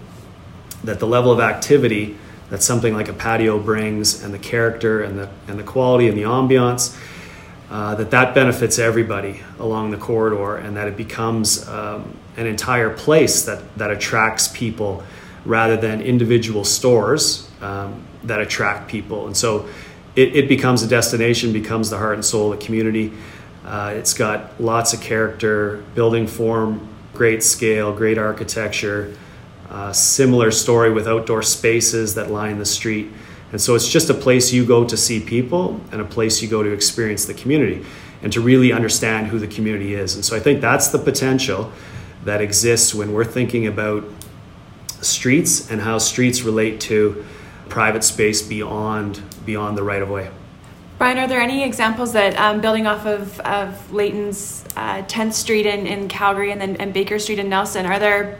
[0.84, 2.16] that the level of activity
[2.50, 6.16] that something like a patio brings and the character and the and the quality and
[6.16, 6.96] the ambiance
[7.70, 12.90] uh, that that benefits everybody along the corridor and that it becomes um, an entire
[12.90, 15.02] place that that attracts people
[15.44, 19.26] rather than individual stores um, that attract people.
[19.26, 19.68] And so
[20.16, 23.12] it, it, becomes a destination, becomes the heart and soul of the community.
[23.64, 29.14] Uh, it's got lots of character, building form, great scale, great architecture,
[29.70, 33.08] uh, similar story with outdoor spaces that line the street.
[33.52, 36.48] And so it's just a place you go to see people and a place you
[36.48, 37.84] go to experience the community
[38.22, 40.14] and to really understand who the community is.
[40.14, 41.72] And so I think that's the potential
[42.24, 44.04] that exists when we're thinking about
[45.00, 47.24] streets and how streets relate to
[47.68, 50.30] private space beyond beyond the right of way.
[50.98, 55.64] Brian, are there any examples that um, building off of, of Leighton's uh, 10th Street
[55.64, 58.38] in, in Calgary and then and Baker Street in Nelson, are there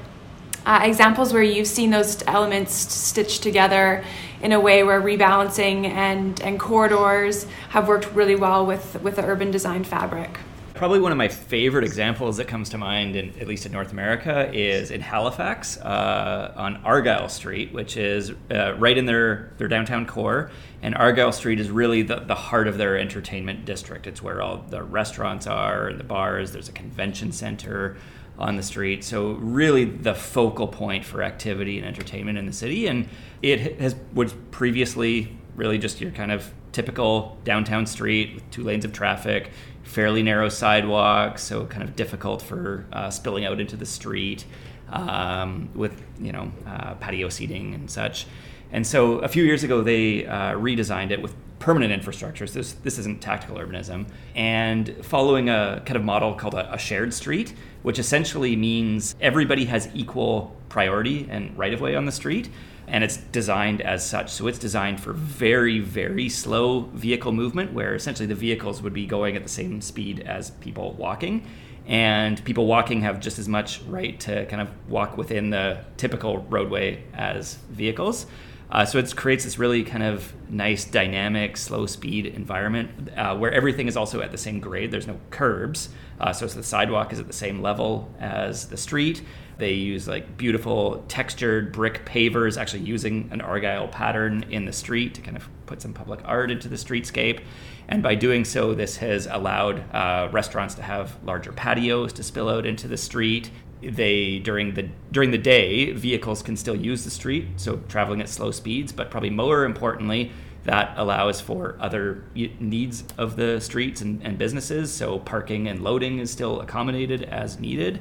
[0.67, 4.05] uh, examples where you've seen those elements stitched together
[4.43, 9.25] in a way where rebalancing and, and corridors have worked really well with, with the
[9.25, 10.39] urban design fabric?
[10.79, 13.91] Probably one of my favorite examples that comes to mind, in, at least in North
[13.91, 19.67] America, is in Halifax uh, on Argyle Street, which is uh, right in their, their
[19.67, 20.53] downtown core.
[20.81, 24.07] And Argyle Street is really the, the heart of their entertainment district.
[24.07, 26.53] It's where all the restaurants are and the bars.
[26.53, 27.97] There's a convention center
[28.39, 29.03] on the street.
[29.03, 32.87] So really the focal point for activity and entertainment in the city.
[32.87, 33.09] And
[33.43, 38.85] it has was previously really just your kind of typical downtown street with two lanes
[38.85, 39.51] of traffic,
[39.89, 44.45] fairly narrow sidewalks, so kind of difficult for uh, spilling out into the street
[44.91, 48.27] um, with you know uh, patio seating and such.
[48.71, 52.47] And so a few years ago, they uh, redesigned it with permanent infrastructure.
[52.47, 54.07] So this, this isn't tactical urbanism.
[54.35, 59.67] And following a kind of model called a, a shared street, which essentially means everybody
[59.67, 62.51] has equal priority and right of way on the street
[62.91, 64.31] and it's designed as such.
[64.31, 69.07] So it's designed for very, very slow vehicle movement, where essentially the vehicles would be
[69.07, 71.47] going at the same speed as people walking.
[71.87, 76.39] And people walking have just as much right to kind of walk within the typical
[76.39, 78.27] roadway as vehicles.
[78.71, 83.53] Uh, so it creates this really kind of nice, dynamic, slow speed environment uh, where
[83.53, 84.91] everything is also at the same grade.
[84.91, 85.89] There's no curbs,
[86.21, 89.23] uh, so the sidewalk is at the same level as the street.
[89.57, 95.15] They use like beautiful textured brick pavers, actually using an Argyle pattern in the street
[95.15, 97.41] to kind of put some public art into the streetscape.
[97.89, 102.49] And by doing so, this has allowed uh, restaurants to have larger patios to spill
[102.49, 103.51] out into the street.
[103.83, 108.29] They during the during the day, vehicles can still use the street, so traveling at
[108.29, 108.93] slow speeds.
[108.93, 110.33] But probably more importantly,
[110.65, 114.93] that allows for other needs of the streets and, and businesses.
[114.93, 118.01] So parking and loading is still accommodated as needed.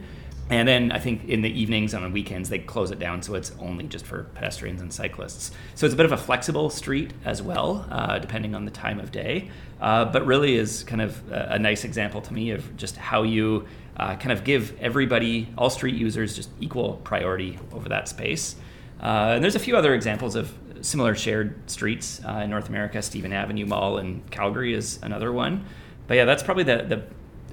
[0.50, 3.36] And then I think in the evenings and on weekends they close it down so
[3.36, 5.52] it's only just for pedestrians and cyclists.
[5.76, 9.00] So it's a bit of a flexible street as well, uh, depending on the time
[9.00, 9.50] of day.
[9.82, 13.22] Uh, but really is kind of a, a, nice example to me of just how
[13.22, 18.56] you uh, kind of give everybody, all street users, just equal priority over that space.
[19.02, 23.02] Uh, and there's a few other examples of similar shared streets uh, in North America.
[23.02, 25.66] Stephen Avenue Mall in Calgary is another one.
[26.08, 26.84] But yeah, that's probably the,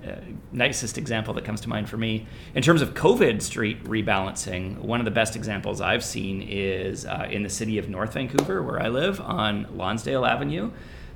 [0.02, 0.20] the uh,
[0.52, 2.26] nicest example that comes to mind for me.
[2.54, 7.26] In terms of COVID street rebalancing, one of the best examples I've seen is uh,
[7.30, 10.70] in the city of North Vancouver, where I live, on Lonsdale Avenue.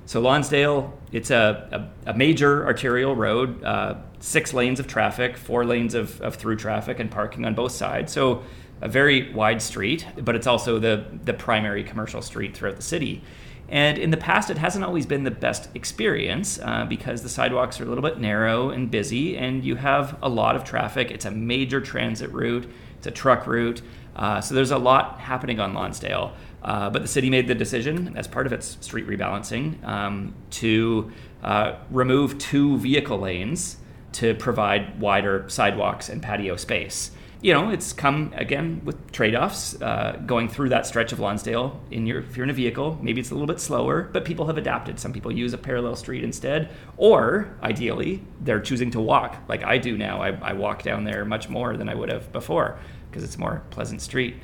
[0.08, 5.66] So Lonsdale, it's a, a, a major arterial road, uh, six lanes of traffic, four
[5.66, 8.10] lanes of, of through traffic, and parking on both sides.
[8.10, 8.42] So
[8.80, 13.22] a very wide street, but it's also the, the primary commercial street throughout the city.
[13.68, 17.78] And in the past, it hasn't always been the best experience uh, because the sidewalks
[17.78, 21.10] are a little bit narrow and busy, and you have a lot of traffic.
[21.10, 23.82] It's a major transit route, it's a truck route.
[24.16, 26.32] Uh, so there's a lot happening on Lonsdale.
[26.62, 31.10] Uh, but the city made the decision, as part of its street rebalancing, um, to
[31.42, 33.76] uh, remove two vehicle lanes
[34.12, 39.80] to provide wider sidewalks and patio space you know, it's come again with trade-offs.
[39.80, 43.20] Uh, going through that stretch of Lonsdale, in your if you're in a vehicle, maybe
[43.20, 44.98] it's a little bit slower, but people have adapted.
[44.98, 49.78] Some people use a parallel street instead, or ideally, they're choosing to walk, like I
[49.78, 50.20] do now.
[50.20, 52.78] I, I walk down there much more than I would have before
[53.08, 54.36] because it's a more pleasant street.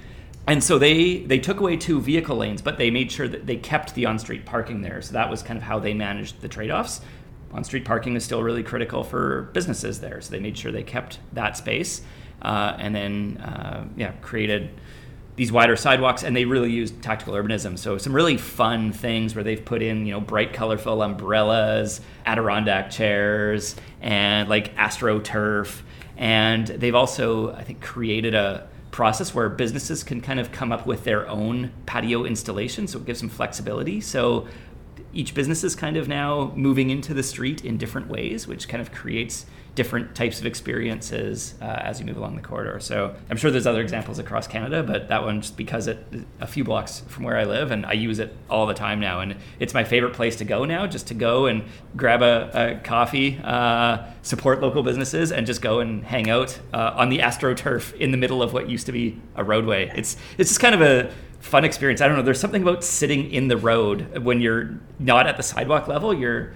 [0.46, 3.56] And so they they took away two vehicle lanes, but they made sure that they
[3.56, 5.00] kept the on-street parking there.
[5.00, 7.00] So that was kind of how they managed the trade-offs.
[7.52, 11.18] On-street parking is still really critical for businesses there, so they made sure they kept
[11.32, 12.02] that space
[12.44, 14.70] uh, and then uh, yeah created
[15.36, 19.42] these wider sidewalks and they really used tactical urbanism so some really fun things where
[19.42, 25.80] they've put in you know bright colorful umbrellas adirondack chairs and like astroturf
[26.16, 30.86] and they've also i think created a process where businesses can kind of come up
[30.86, 34.00] with their own patio installation so it gives them flexibility.
[34.00, 34.46] So
[35.12, 38.80] each business is kind of now moving into the street in different ways which kind
[38.80, 42.78] of creates different types of experiences uh, as you move along the corridor.
[42.80, 45.98] So I'm sure there's other examples across Canada, but that one just because it
[46.40, 49.20] a few blocks from where I live, and I use it all the time now,
[49.20, 51.64] and it's my favorite place to go now, just to go and
[51.96, 56.92] grab a, a coffee, uh, support local businesses, and just go and hang out uh,
[56.94, 59.90] on the AstroTurf in the middle of what used to be a roadway.
[59.96, 62.00] It's it's just kind of a fun experience.
[62.00, 62.22] I don't know.
[62.22, 66.14] There's something about sitting in the road when you're not at the sidewalk level.
[66.14, 66.52] You're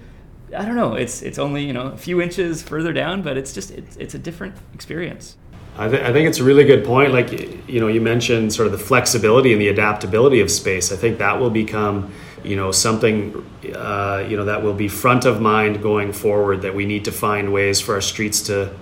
[0.57, 0.95] I don't know.
[0.95, 4.15] It's it's only you know a few inches further down, but it's just it's, it's
[4.15, 5.37] a different experience.
[5.77, 7.13] I, th- I think it's a really good point.
[7.13, 10.91] Like you know, you mentioned sort of the flexibility and the adaptability of space.
[10.91, 13.45] I think that will become you know something
[13.75, 16.63] uh, you know that will be front of mind going forward.
[16.63, 18.75] That we need to find ways for our streets to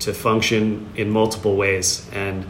[0.00, 2.44] to function in multiple ways and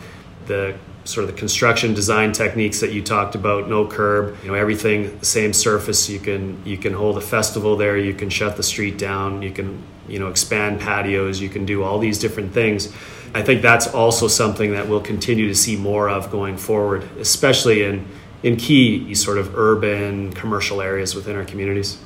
[0.46, 0.74] the
[1.04, 5.22] sort of the construction design techniques that you talked about no curb you know everything
[5.22, 6.08] same surface.
[6.08, 7.96] You can you can hold a festival there.
[7.96, 9.42] You can shut the street down.
[9.42, 11.40] You can you know expand patios.
[11.40, 12.92] You can do all these different things.
[13.34, 17.82] I think that's also something that we'll continue to see more of going forward especially
[17.84, 18.06] in
[18.42, 21.98] in key sort of urban commercial areas within our communities.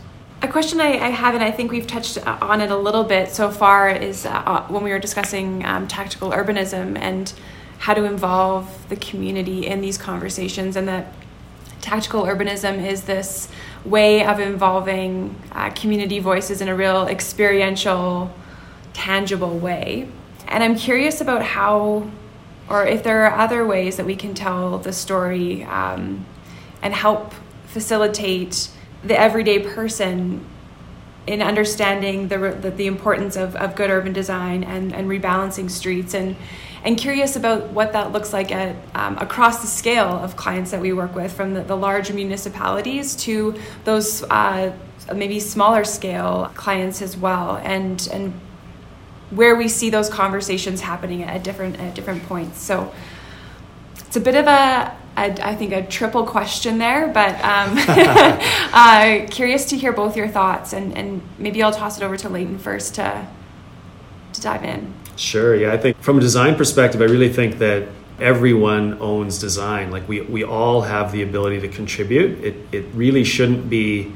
[0.42, 3.30] A question I, I, have, and I think we've touched on it a little bit
[3.30, 7.32] so far, is uh, when we were discussing um, tactical urbanism and
[7.78, 11.12] how to involve the community in these conversations and that
[11.80, 13.48] tactical urbanism is this
[13.84, 18.34] way of involving uh, community voices in a real experiential
[18.92, 20.08] tangible way.
[20.48, 22.10] And i'm curious about how
[22.68, 26.26] or if there are other ways that we can tell the story um,
[26.82, 27.32] and help
[27.66, 28.68] facilitate
[29.04, 30.44] the everyday person
[31.26, 36.14] in understanding the, the, the importance of, of good urban design and, and rebalancing streets.
[36.14, 36.36] And
[36.84, 40.80] and curious about what that looks like at um, across the scale of clients that
[40.80, 43.54] we work with, from the, the large municipalities to
[43.84, 44.72] those uh,
[45.14, 48.32] maybe smaller scale clients as well, and and
[49.30, 52.60] where we see those conversations happening at different at different points.
[52.60, 52.92] So
[53.96, 57.78] it's a bit of a I think a triple question there, but um,
[58.72, 62.28] uh, curious to hear both your thoughts, and, and maybe I'll toss it over to
[62.28, 63.26] Leighton first to
[64.34, 64.92] to dive in.
[65.16, 65.56] Sure.
[65.56, 67.88] Yeah, I think from a design perspective, I really think that
[68.20, 69.90] everyone owns design.
[69.90, 72.42] Like we we all have the ability to contribute.
[72.44, 74.12] It it really shouldn't be.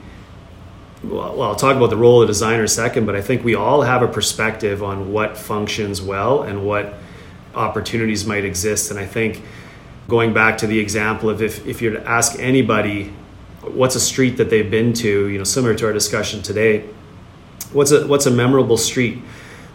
[1.03, 3.81] Well, I'll talk about the role of the designer second, but I think we all
[3.81, 6.95] have a perspective on what functions well and what
[7.55, 8.91] opportunities might exist.
[8.91, 9.43] And I think
[10.09, 13.15] going back to the example of if, if you're to ask anybody
[13.63, 16.85] what's a street that they've been to, you know, similar to our discussion today,
[17.73, 19.23] what's a what's a memorable street?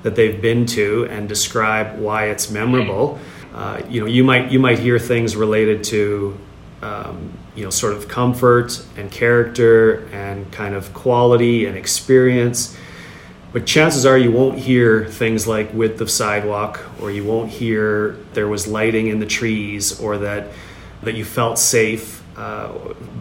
[0.05, 3.17] That they've been to and describe why it's memorable.
[3.55, 6.37] Uh, you know, you might you might hear things related to
[6.83, 12.77] um, you know sort of comfort and character and kind of quality and experience.
[13.51, 18.15] But chances are you won't hear things like width of sidewalk, or you won't hear
[18.33, 20.51] there was lighting in the trees, or that
[21.01, 22.71] that you felt safe uh,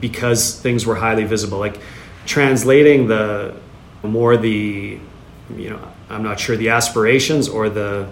[0.03, 1.57] because things were highly visible.
[1.57, 1.80] Like
[2.26, 3.55] translating the
[4.03, 4.99] more the
[5.57, 8.09] you know I'm not sure the aspirations or the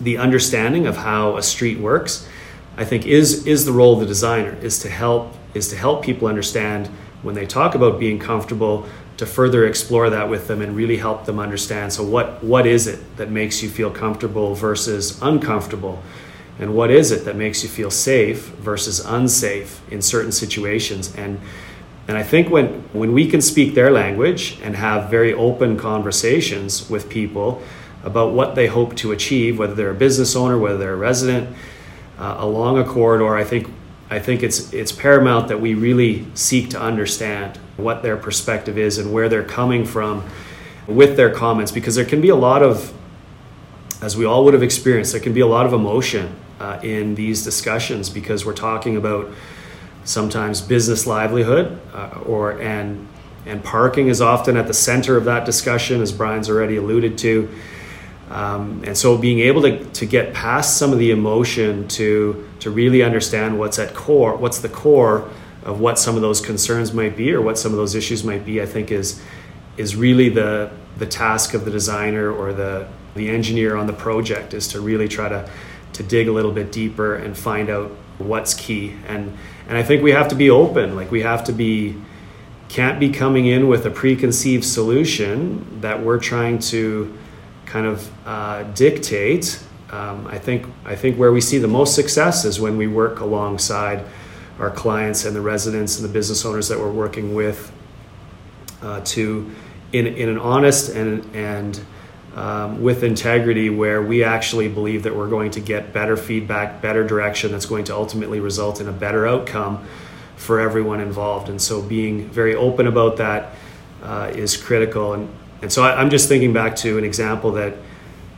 [0.00, 2.28] the understanding of how a street works.
[2.76, 6.04] I think is is the role of the designer is to help is to help
[6.04, 6.88] people understand
[7.22, 8.86] when they talk about being comfortable
[9.16, 11.92] to further explore that with them and really help them understand.
[11.92, 16.02] So, what, what is it that makes you feel comfortable versus uncomfortable?
[16.58, 21.14] And what is it that makes you feel safe versus unsafe in certain situations?
[21.16, 21.40] And,
[22.06, 26.90] and I think when, when we can speak their language and have very open conversations
[26.90, 27.62] with people
[28.02, 31.56] about what they hope to achieve, whether they're a business owner, whether they're a resident,
[32.18, 33.68] uh, along a corridor, I think
[34.10, 38.98] I think it's it's paramount that we really seek to understand what their perspective is
[38.98, 40.22] and where they're coming from
[40.86, 42.92] with their comments because there can be a lot of
[44.02, 47.14] as we all would have experienced there can be a lot of emotion uh, in
[47.14, 49.32] these discussions because we're talking about
[50.04, 53.08] sometimes business livelihood uh, or and
[53.46, 57.50] and parking is often at the center of that discussion as Brian's already alluded to.
[58.30, 62.70] Um, and so being able to, to get past some of the emotion to to
[62.70, 65.28] really understand what's at core, what's the core
[65.62, 68.44] of what some of those concerns might be or what some of those issues might
[68.44, 69.22] be, I think is
[69.76, 74.54] is really the the task of the designer or the the engineer on the project
[74.54, 75.48] is to really try to
[75.92, 78.94] to dig a little bit deeper and find out what's key.
[79.06, 79.36] And
[79.68, 81.96] and I think we have to be open like we have to be
[82.68, 87.16] can't be coming in with a preconceived solution that we're trying to
[87.66, 89.62] kind of uh, dictate.
[89.90, 93.20] Um, I think I think where we see the most success is when we work
[93.20, 94.04] alongside
[94.58, 97.72] our clients and the residents and the business owners that we're working with
[98.82, 99.50] uh, to
[99.92, 101.80] in, in an honest and and
[102.34, 107.06] um, with integrity where we actually believe that we're going to get better feedback, better
[107.06, 109.86] direction that's going to ultimately result in a better outcome
[110.36, 111.48] for everyone involved.
[111.48, 113.54] And so being very open about that
[114.02, 115.14] uh, is critical.
[115.14, 115.28] And
[115.64, 117.74] and so I, am just thinking back to an example that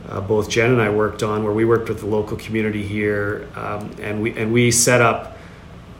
[0.07, 3.49] uh, both Jen and I worked on, where we worked with the local community here,
[3.53, 5.37] um, and we and we set up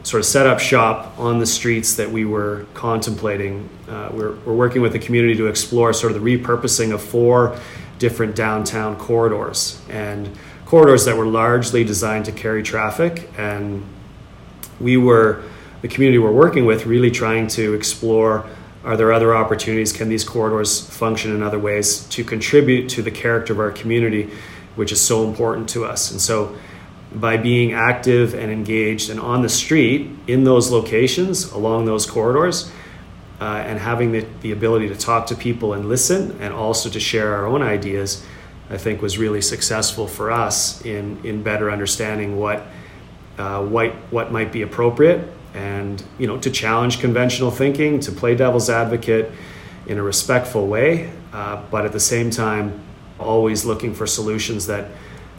[0.04, 3.68] sort of set up shop on the streets that we were contemplating.
[3.86, 7.58] Uh, we're, we're working with the community to explore sort of the repurposing of four
[7.98, 10.30] different downtown corridors and
[10.64, 13.30] corridors that were largely designed to carry traffic.
[13.36, 13.84] And
[14.80, 15.42] we were,
[15.82, 18.48] the community we're working with, really trying to explore
[18.84, 19.92] are there other opportunities?
[19.92, 24.30] Can these corridors function in other ways to contribute to the character of our community,
[24.76, 26.10] which is so important to us?
[26.10, 26.56] And so,
[27.12, 32.70] by being active and engaged and on the street in those locations along those corridors,
[33.40, 37.00] uh, and having the, the ability to talk to people and listen, and also to
[37.00, 38.24] share our own ideas,
[38.70, 42.62] I think was really successful for us in, in better understanding what,
[43.38, 48.34] uh, what, what might be appropriate and you know to challenge conventional thinking, to play
[48.34, 49.30] devil's advocate
[49.86, 52.80] in a respectful way, uh, but at the same time,
[53.18, 54.90] always looking for solutions that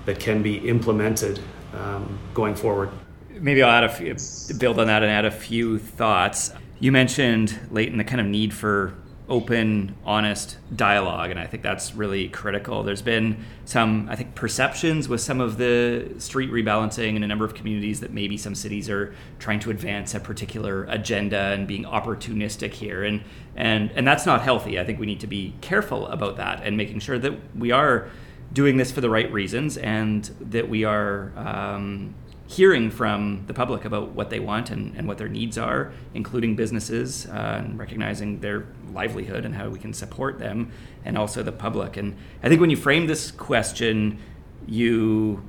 [0.06, 1.40] that can be implemented
[1.74, 2.90] um, going forward.
[3.30, 4.16] Maybe I'll add a few,
[4.58, 6.52] build on that and add a few thoughts.
[6.80, 8.94] You mentioned Leighton the kind of need for
[9.28, 12.84] open, honest dialogue, and I think that's really critical.
[12.84, 17.46] There's been some, I think, perceptions with some of the street rebalancing in a number
[17.46, 21.84] of communities that maybe some cities are trying to advance a particular agenda and being
[21.84, 23.22] opportunistic here, and
[23.56, 24.80] and and that's not healthy.
[24.80, 28.10] I think we need to be careful about that and making sure that we are
[28.52, 32.16] doing this for the right reasons and that we are um,
[32.50, 36.56] hearing from the public about what they want and, and what their needs are, including
[36.56, 40.72] businesses, uh, and recognizing their livelihood and how we can support them,
[41.06, 41.96] and also the public.
[41.96, 44.18] And I think when you frame this question,
[44.66, 45.48] you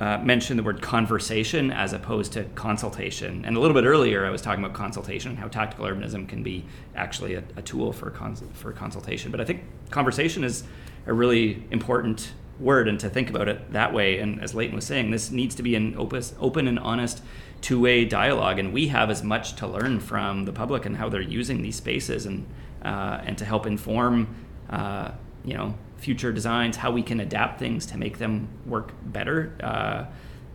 [0.00, 3.44] uh, mentioned the word conversation as opposed to consultation.
[3.44, 6.42] And a little bit earlier, I was talking about consultation and how tactical urbanism can
[6.42, 6.64] be
[6.96, 9.30] actually a, a tool for, cons- for consultation.
[9.30, 10.64] But I think conversation is
[11.06, 12.32] a really important
[12.62, 14.18] word and to think about it that way.
[14.18, 17.22] And as Leighton was saying, this needs to be an opus, open and honest
[17.60, 18.58] two way dialogue.
[18.58, 21.76] And we have as much to learn from the public and how they're using these
[21.76, 22.46] spaces and,
[22.84, 24.34] uh, and to help inform,
[24.70, 25.10] uh,
[25.44, 29.54] you know, future designs, how we can adapt things to make them work better.
[29.62, 30.04] Uh,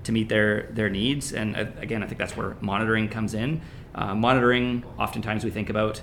[0.04, 3.60] to meet their their needs, and uh, again, I think that's where monitoring comes in.
[3.94, 6.02] Uh, monitoring, oftentimes we think about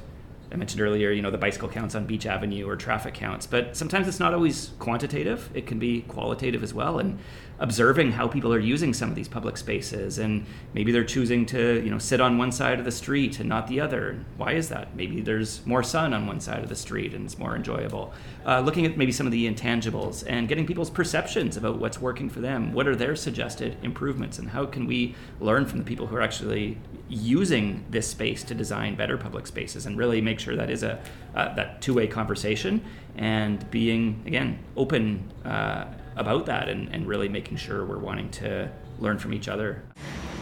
[0.55, 3.77] I mentioned earlier, you know, the bicycle counts on Beach Avenue or traffic counts, but
[3.77, 5.51] sometimes it's not always quantitative.
[5.53, 7.01] It can be qualitative as well.
[7.01, 7.19] And
[7.59, 11.81] observing how people are using some of these public spaces and maybe they're choosing to
[11.85, 14.25] you know sit on one side of the street and not the other.
[14.37, 14.95] Why is that?
[14.97, 18.13] Maybe there's more sun on one side of the street and it's more enjoyable.
[18.45, 22.29] Uh, looking at maybe some of the intangibles and getting people's perceptions about what's working
[22.29, 22.73] for them.
[22.73, 26.23] What are their suggested improvements and how can we learn from the people who are
[26.23, 26.79] actually
[27.09, 31.01] using this space to design better public spaces and really make sure that is a
[31.35, 32.83] uh, that two-way conversation
[33.17, 35.85] and being again open uh,
[36.17, 39.83] about that and, and really making sure we're wanting to learn from each other.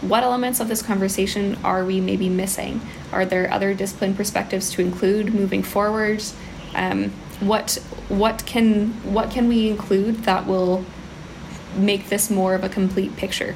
[0.02, 2.80] what elements of this conversation are we maybe missing?
[3.12, 6.22] Are there other discipline perspectives to include moving forward?
[6.74, 7.10] Um,
[7.40, 7.74] what
[8.08, 10.84] what can what can we include that will
[11.76, 13.54] make this more of a complete picture?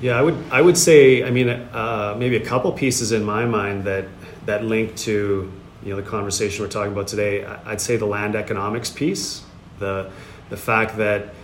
[0.00, 3.44] Yeah, I would I would say I mean uh, maybe a couple pieces in my
[3.44, 4.06] mind that
[4.46, 5.52] that link to
[5.82, 7.44] you know the conversation we're talking about today.
[7.44, 9.42] I'd say the land economics piece,
[9.78, 10.10] the
[10.50, 11.34] the fact that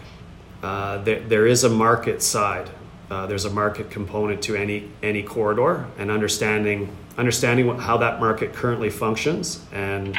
[0.62, 2.70] uh, there, there is a market side.
[3.10, 8.18] Uh, there's a market component to any any corridor, and understanding understanding what, how that
[8.18, 10.16] market currently functions and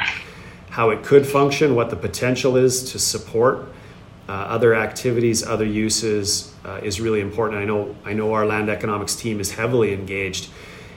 [0.70, 3.66] how it could function, what the potential is to support
[4.28, 7.62] uh, other activities, other uses uh, is really important.
[7.62, 10.50] I know I know our land economics team is heavily engaged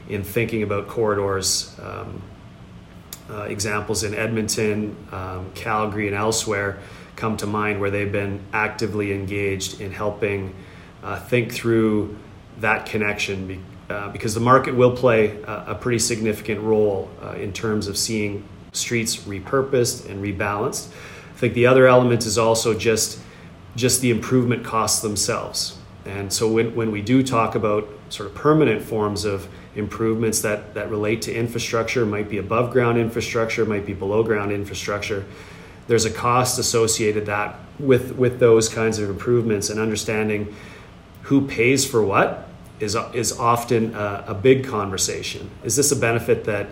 [0.08, 1.78] in thinking about corridors.
[1.82, 2.22] Um,
[3.30, 6.78] uh, examples in Edmonton, um, Calgary, and elsewhere
[7.18, 10.54] come to mind where they've been actively engaged in helping
[11.02, 12.16] uh, think through
[12.60, 13.60] that connection be,
[13.90, 17.96] uh, because the market will play a, a pretty significant role uh, in terms of
[17.96, 20.88] seeing streets repurposed and rebalanced.
[21.34, 23.20] I think the other element is also just
[23.76, 25.78] just the improvement costs themselves.
[26.04, 30.74] And so when, when we do talk about sort of permanent forms of improvements that,
[30.74, 35.24] that relate to infrastructure, might be above ground infrastructure, might be below ground infrastructure,
[35.88, 40.54] there's a cost associated that with with those kinds of improvements and understanding
[41.22, 45.50] who pays for what is is often a, a big conversation.
[45.64, 46.68] Is this a benefit that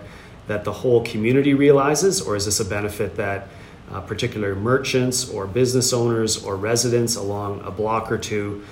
[0.47, 3.49] that the whole community realizes, or is this a benefit that
[3.91, 8.63] uh, particular merchants or business owners or residents along a block or two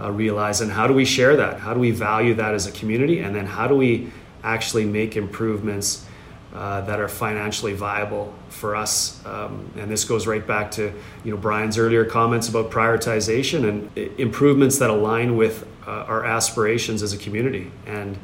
[0.00, 0.60] uh, realize?
[0.60, 1.60] And how do we share that?
[1.60, 3.20] How do we value that as a community?
[3.20, 4.10] And then how do we
[4.42, 6.06] actually make improvements
[6.54, 9.24] uh, that are financially viable for us?
[9.26, 10.92] Um, and this goes right back to
[11.24, 17.02] you know Brian's earlier comments about prioritization and improvements that align with uh, our aspirations
[17.02, 17.70] as a community.
[17.86, 18.18] And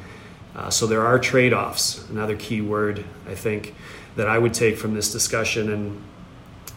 [0.55, 2.09] uh, so there are trade offs.
[2.09, 3.75] Another key word, I think,
[4.17, 6.03] that I would take from this discussion and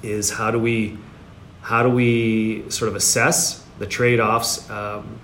[0.04, 0.97] is how do we
[1.62, 5.20] how do we sort of assess the trade offs um,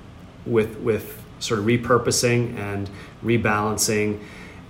[0.46, 2.90] with with sort of repurposing and
[3.24, 4.20] rebalancing,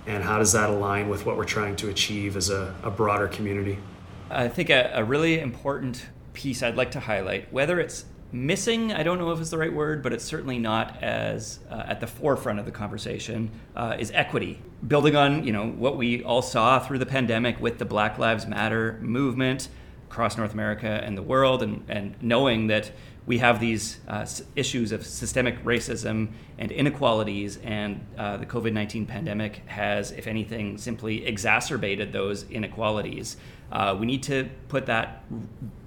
[0.06, 3.28] and how does that align with what we're trying to achieve as a, a broader
[3.28, 3.78] community?
[4.30, 9.04] I think a, a really important piece I'd like to highlight, whether it's missing i
[9.04, 12.06] don't know if it's the right word but it's certainly not as uh, at the
[12.06, 16.78] forefront of the conversation uh, is equity building on you know what we all saw
[16.80, 19.68] through the pandemic with the black lives matter movement
[20.10, 22.90] across north america and the world and, and knowing that
[23.26, 24.24] we have these uh,
[24.54, 31.26] issues of systemic racism and inequalities and uh, the covid-19 pandemic has if anything simply
[31.26, 33.36] exacerbated those inequalities
[33.72, 35.24] uh, we need to put that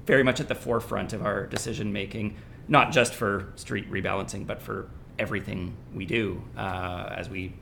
[0.06, 2.36] very much at the forefront of our decision making,
[2.68, 7.54] not just for street rebalancing, but for everything we do uh, as we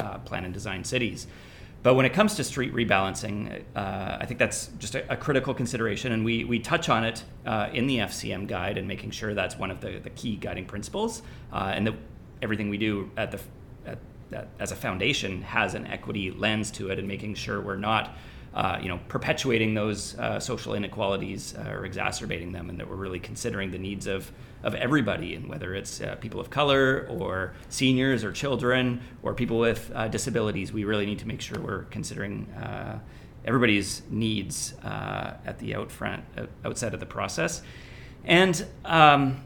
[0.00, 1.26] uh, plan and design cities.
[1.82, 5.52] But when it comes to street rebalancing, uh, I think that's just a, a, critical
[5.52, 9.34] consideration, and we, we touch on it uh, in the FCM guide and making sure
[9.34, 11.22] that's one of the, the key guiding principles,
[11.52, 11.94] uh, and that
[12.40, 13.40] everything we do at the
[13.84, 13.98] at,
[14.32, 18.14] at, as a foundation has an equity lens to it, and making sure we're not
[18.54, 22.96] uh, you know, perpetuating those uh, social inequalities uh, or exacerbating them, and that we're
[22.96, 24.30] really considering the needs of,
[24.62, 29.58] of everybody, and whether it's uh, people of color or seniors or children or people
[29.58, 32.98] with uh, disabilities, we really need to make sure we're considering uh,
[33.44, 36.24] everybody's needs at the out front,
[36.64, 37.62] outside of the process.
[38.24, 39.42] And um,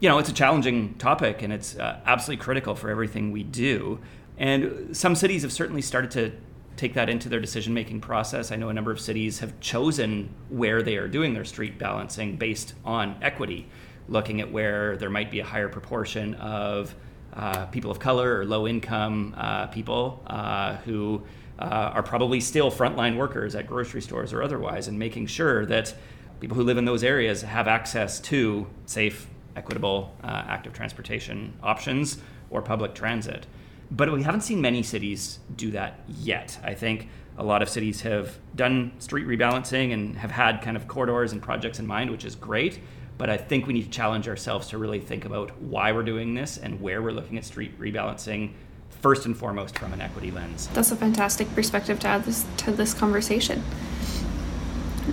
[0.00, 3.98] you know, it's a challenging topic, and it's absolutely critical for everything we do.
[4.38, 6.32] And some cities have certainly started to
[6.76, 8.52] take that into their decision making process.
[8.52, 12.36] I know a number of cities have chosen where they are doing their street balancing
[12.36, 13.68] based on equity,
[14.08, 16.94] looking at where there might be a higher proportion of
[17.34, 21.22] uh, people of color or low income uh, people uh, who
[21.58, 25.94] uh, are probably still frontline workers at grocery stores or otherwise, and making sure that
[26.40, 32.18] people who live in those areas have access to safe, equitable, uh, active transportation options
[32.50, 33.46] or public transit.
[33.90, 36.58] But we haven't seen many cities do that yet.
[36.62, 40.88] I think a lot of cities have done street rebalancing and have had kind of
[40.88, 42.80] corridors and projects in mind, which is great.
[43.18, 46.34] But I think we need to challenge ourselves to really think about why we're doing
[46.34, 48.52] this and where we're looking at street rebalancing
[49.00, 50.68] first and foremost from an equity lens.
[50.74, 53.62] That's a fantastic perspective to add this to this conversation.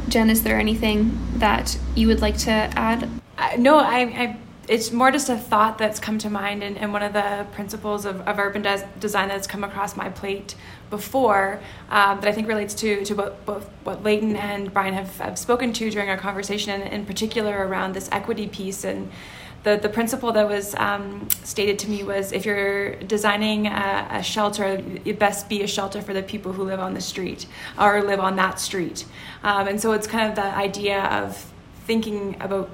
[0.10, 3.10] Jen, is there anything that you would like to add?
[3.38, 6.94] Uh, no, I, I it's more just a thought that's come to mind and, and
[6.94, 10.56] one of the principles of, of urban des- design that's come across my plate
[10.90, 11.60] before
[11.90, 15.38] um, that I think relates to, to both, both what Leighton and Brian have, have
[15.38, 19.12] spoken to during our conversation and in particular around this equity piece and
[19.64, 24.24] the, the principle that was um, stated to me was if you're designing a, a,
[24.24, 27.46] shelter, it best be a shelter for the people who live on the street
[27.80, 29.06] or live on that street.
[29.42, 31.50] Um, and so it's kind of the idea of
[31.86, 32.70] thinking about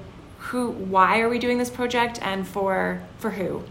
[0.50, 3.62] who, why are we doing this project, and for for who,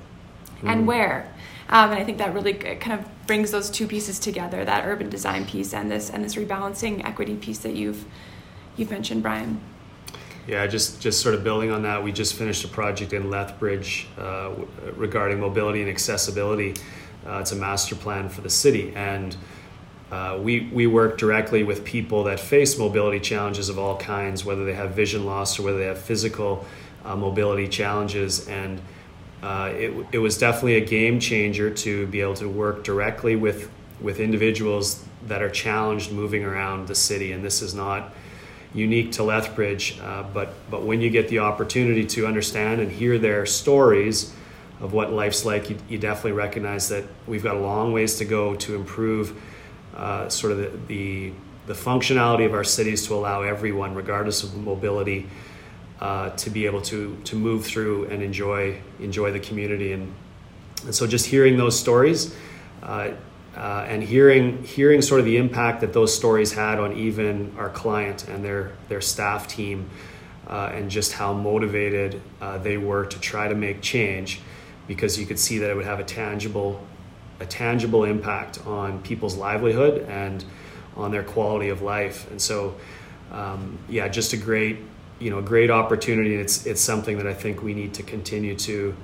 [0.62, 0.70] mm.
[0.70, 1.32] and where.
[1.68, 5.10] Um, and I think that really kind of brings those two pieces together: that urban
[5.10, 8.06] design piece and this and this rebalancing equity piece that you've
[8.78, 9.60] you've mentioned, Brian.
[10.48, 14.08] Yeah, just just sort of building on that, we just finished a project in Lethbridge
[14.18, 14.52] uh,
[14.96, 16.76] regarding mobility and accessibility.
[17.28, 19.36] Uh, it's a master plan for the city, and
[20.12, 24.66] uh, we we work directly with people that face mobility challenges of all kinds, whether
[24.66, 26.66] they have vision loss or whether they have physical
[27.06, 28.82] uh, mobility challenges, and
[29.44, 33.70] uh, it it was definitely a game changer to be able to work directly with
[34.02, 38.12] with individuals that are challenged moving around the city, and this is not
[38.74, 40.00] unique to Lethbridge.
[40.02, 44.34] Uh, but but when you get the opportunity to understand and hear their stories
[44.82, 48.26] of what life's like, you, you definitely recognize that we've got a long ways to
[48.26, 49.40] go to improve
[50.00, 51.34] uh, sort of the, the,
[51.68, 55.28] the functionality of our cities to allow everyone, regardless of mobility,
[56.02, 60.14] uh, to be able to to move through and enjoy enjoy the community and
[60.86, 62.34] and so just hearing those stories.
[62.82, 63.12] Uh,
[63.58, 67.70] uh, and hearing hearing sort of the impact that those stories had on even our
[67.70, 69.90] client and their their staff team,
[70.48, 74.40] uh, and just how motivated uh, they were to try to make change,
[74.88, 76.80] because you could see that it would have a tangible
[77.40, 80.44] a tangible impact on people's livelihood and
[80.96, 82.30] on their quality of life.
[82.32, 82.76] And so,
[83.32, 84.78] um, yeah, just a great
[85.20, 86.36] you know great opportunity.
[86.36, 88.96] It's it's something that I think we need to continue to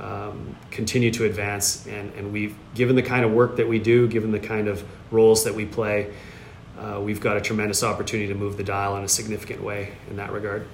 [0.00, 1.86] um, continue to advance.
[1.86, 4.84] And, and we've, given the kind of work that we do, given the kind of
[5.12, 6.12] roles that we play,
[6.78, 10.16] uh, we've got a tremendous opportunity to move the dial in a significant way in
[10.16, 10.66] that regard.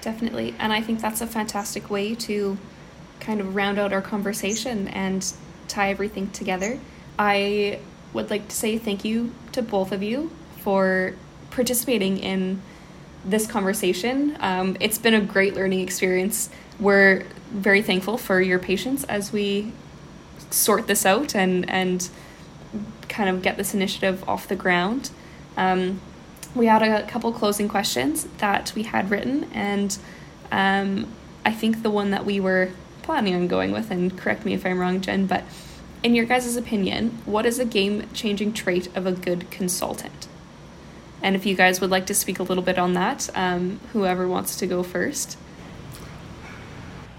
[0.00, 0.54] Definitely.
[0.58, 2.58] And I think that's a fantastic way to
[3.20, 5.32] kind of round out our conversation and
[5.68, 6.78] tie everything together.
[7.18, 7.80] I
[8.12, 11.14] would like to say thank you to both of you for
[11.50, 12.62] participating in
[13.24, 14.36] this conversation.
[14.40, 16.50] Um, it's been a great learning experience.
[16.78, 19.72] We're very thankful for your patience as we
[20.50, 22.08] sort this out and and
[23.08, 25.10] kind of get this initiative off the ground.
[25.56, 26.00] Um,
[26.54, 29.98] we had a couple closing questions that we had written, and
[30.52, 31.06] um,
[31.44, 32.70] I think the one that we were
[33.08, 35.42] planning on going with, and correct me if I'm wrong, Jen, but
[36.02, 40.28] in your guys' opinion, what is a game changing trait of a good consultant?
[41.22, 44.28] And if you guys would like to speak a little bit on that, um, whoever
[44.28, 45.38] wants to go first.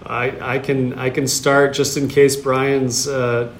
[0.06, 3.52] I, I can I can start just in case Brian's uh,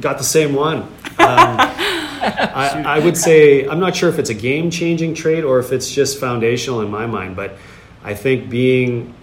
[0.00, 0.78] got the same one.
[0.78, 5.60] Um, I, I, would say I'm not sure if it's a game changing trait or
[5.60, 7.56] if it's just foundational in my mind, but
[8.02, 9.14] I think being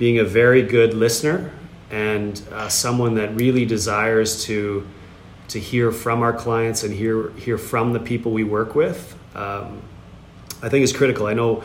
[0.00, 1.52] being a very good listener
[1.90, 4.86] and uh, someone that really desires to
[5.48, 9.82] to hear from our clients and hear hear from the people we work with, um,
[10.62, 11.26] I think is critical.
[11.26, 11.62] I know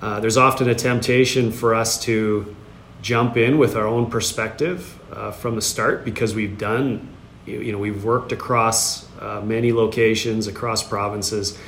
[0.00, 2.56] uh, there's often a temptation for us to
[3.02, 7.06] jump in with our own perspective uh, from the start because we've done,
[7.44, 11.58] you know, we've worked across uh, many locations, across provinces.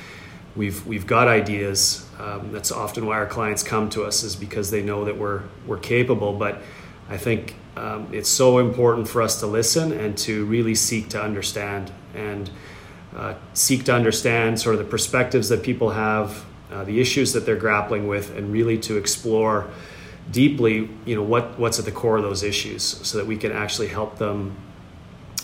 [0.56, 2.08] We've we've got ideas.
[2.22, 5.42] Um, that's often why our clients come to us is because they know that we're
[5.66, 6.32] we're capable.
[6.32, 6.62] But
[7.08, 11.22] I think um, it's so important for us to listen and to really seek to
[11.22, 12.48] understand and
[13.16, 17.44] uh, seek to understand sort of the perspectives that people have, uh, the issues that
[17.44, 19.68] they're grappling with, and really to explore
[20.30, 23.52] deeply, you know, what, what's at the core of those issues so that we can
[23.52, 24.56] actually help them,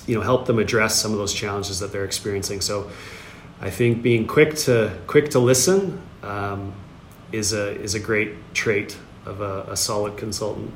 [0.06, 2.60] you know, help them address some of those challenges that they're experiencing.
[2.60, 2.90] So
[3.60, 6.72] I think being quick to, quick to listen um,
[7.32, 8.96] is, a, is a great trait
[9.26, 10.72] of a, a solid consultant.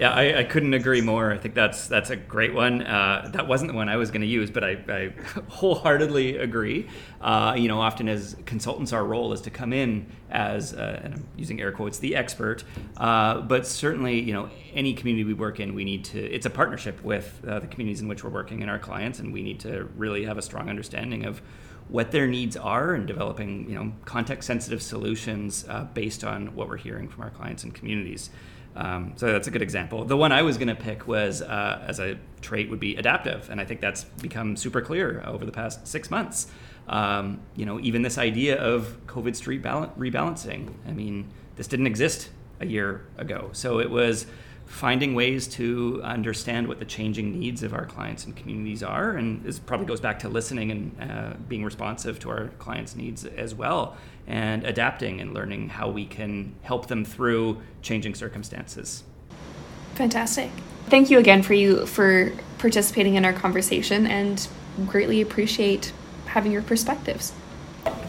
[0.00, 1.30] Yeah, I, I, couldn't agree more.
[1.30, 2.82] I think that's that's a great one.
[2.82, 5.12] Uh, that wasn't the one I was going to use, but I, I
[5.48, 6.88] wholeheartedly agree.
[7.20, 11.14] Uh, you know, often as consultants, our role is to come in as, uh, and
[11.14, 12.64] I'm using air quotes, the expert.
[12.96, 16.18] Uh, but certainly, you know, any community we work in, we need to.
[16.18, 19.34] It's a partnership with uh, the communities in which we're working and our clients, and
[19.34, 21.42] we need to really have a strong understanding of
[21.90, 26.68] what their needs are and developing, you know, context sensitive solutions uh, based on what
[26.68, 28.30] we're hearing from our clients and communities.
[28.76, 30.04] Um, so that's a good example.
[30.04, 33.50] The one I was going to pick was uh, as a trait would be adaptive,
[33.50, 36.46] and I think that's become super clear over the past six months.
[36.88, 40.72] Um, you know, even this idea of COVID street rebalancing.
[40.86, 42.30] I mean, this didn't exist
[42.60, 44.26] a year ago, so it was
[44.70, 49.10] finding ways to understand what the changing needs of our clients and communities are.
[49.10, 53.24] And this probably goes back to listening and uh, being responsive to our clients' needs
[53.26, 53.96] as well,
[54.28, 59.02] and adapting and learning how we can help them through changing circumstances.
[59.96, 60.50] Fantastic.
[60.86, 64.46] Thank you again for you for participating in our conversation and
[64.86, 65.92] greatly appreciate
[66.26, 67.32] having your perspectives.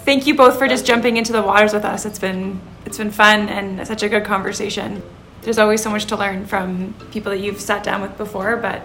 [0.05, 2.05] Thank you both for just jumping into the waters with us.
[2.05, 5.01] It's been it's been fun and such a good conversation
[5.41, 8.81] there's always so much to learn from people that you've sat down with before, but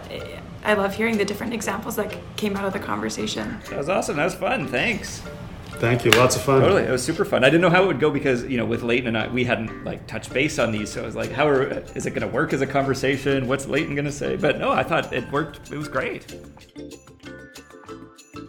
[0.65, 3.59] I love hearing the different examples that came out of the conversation.
[3.71, 4.17] That was awesome.
[4.17, 4.67] That was fun.
[4.67, 5.23] Thanks.
[5.79, 6.11] Thank you.
[6.13, 6.63] Lots of fun.
[6.63, 6.85] Totally.
[6.85, 7.45] It was super fun.
[7.45, 9.45] I didn't know how it would go because, you know, with Leighton and I, we
[9.45, 10.91] hadn't like touched base on these.
[10.91, 13.47] So I was like, how are, is it going to work as a conversation?
[13.47, 14.37] What's Leighton going to say?
[14.37, 15.71] But no, I thought it worked.
[15.71, 16.35] It was great.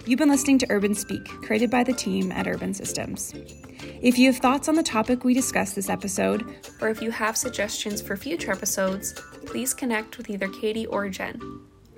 [0.05, 3.33] You've been listening to Urban Speak, created by the team at Urban Systems.
[4.01, 7.35] If you have thoughts on the topic we discussed this episode, or if you have
[7.35, 9.13] suggestions for future episodes,
[9.47, 11.41] please connect with either Katie or Jen.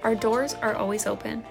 [0.03, 1.43] Our doors are always open.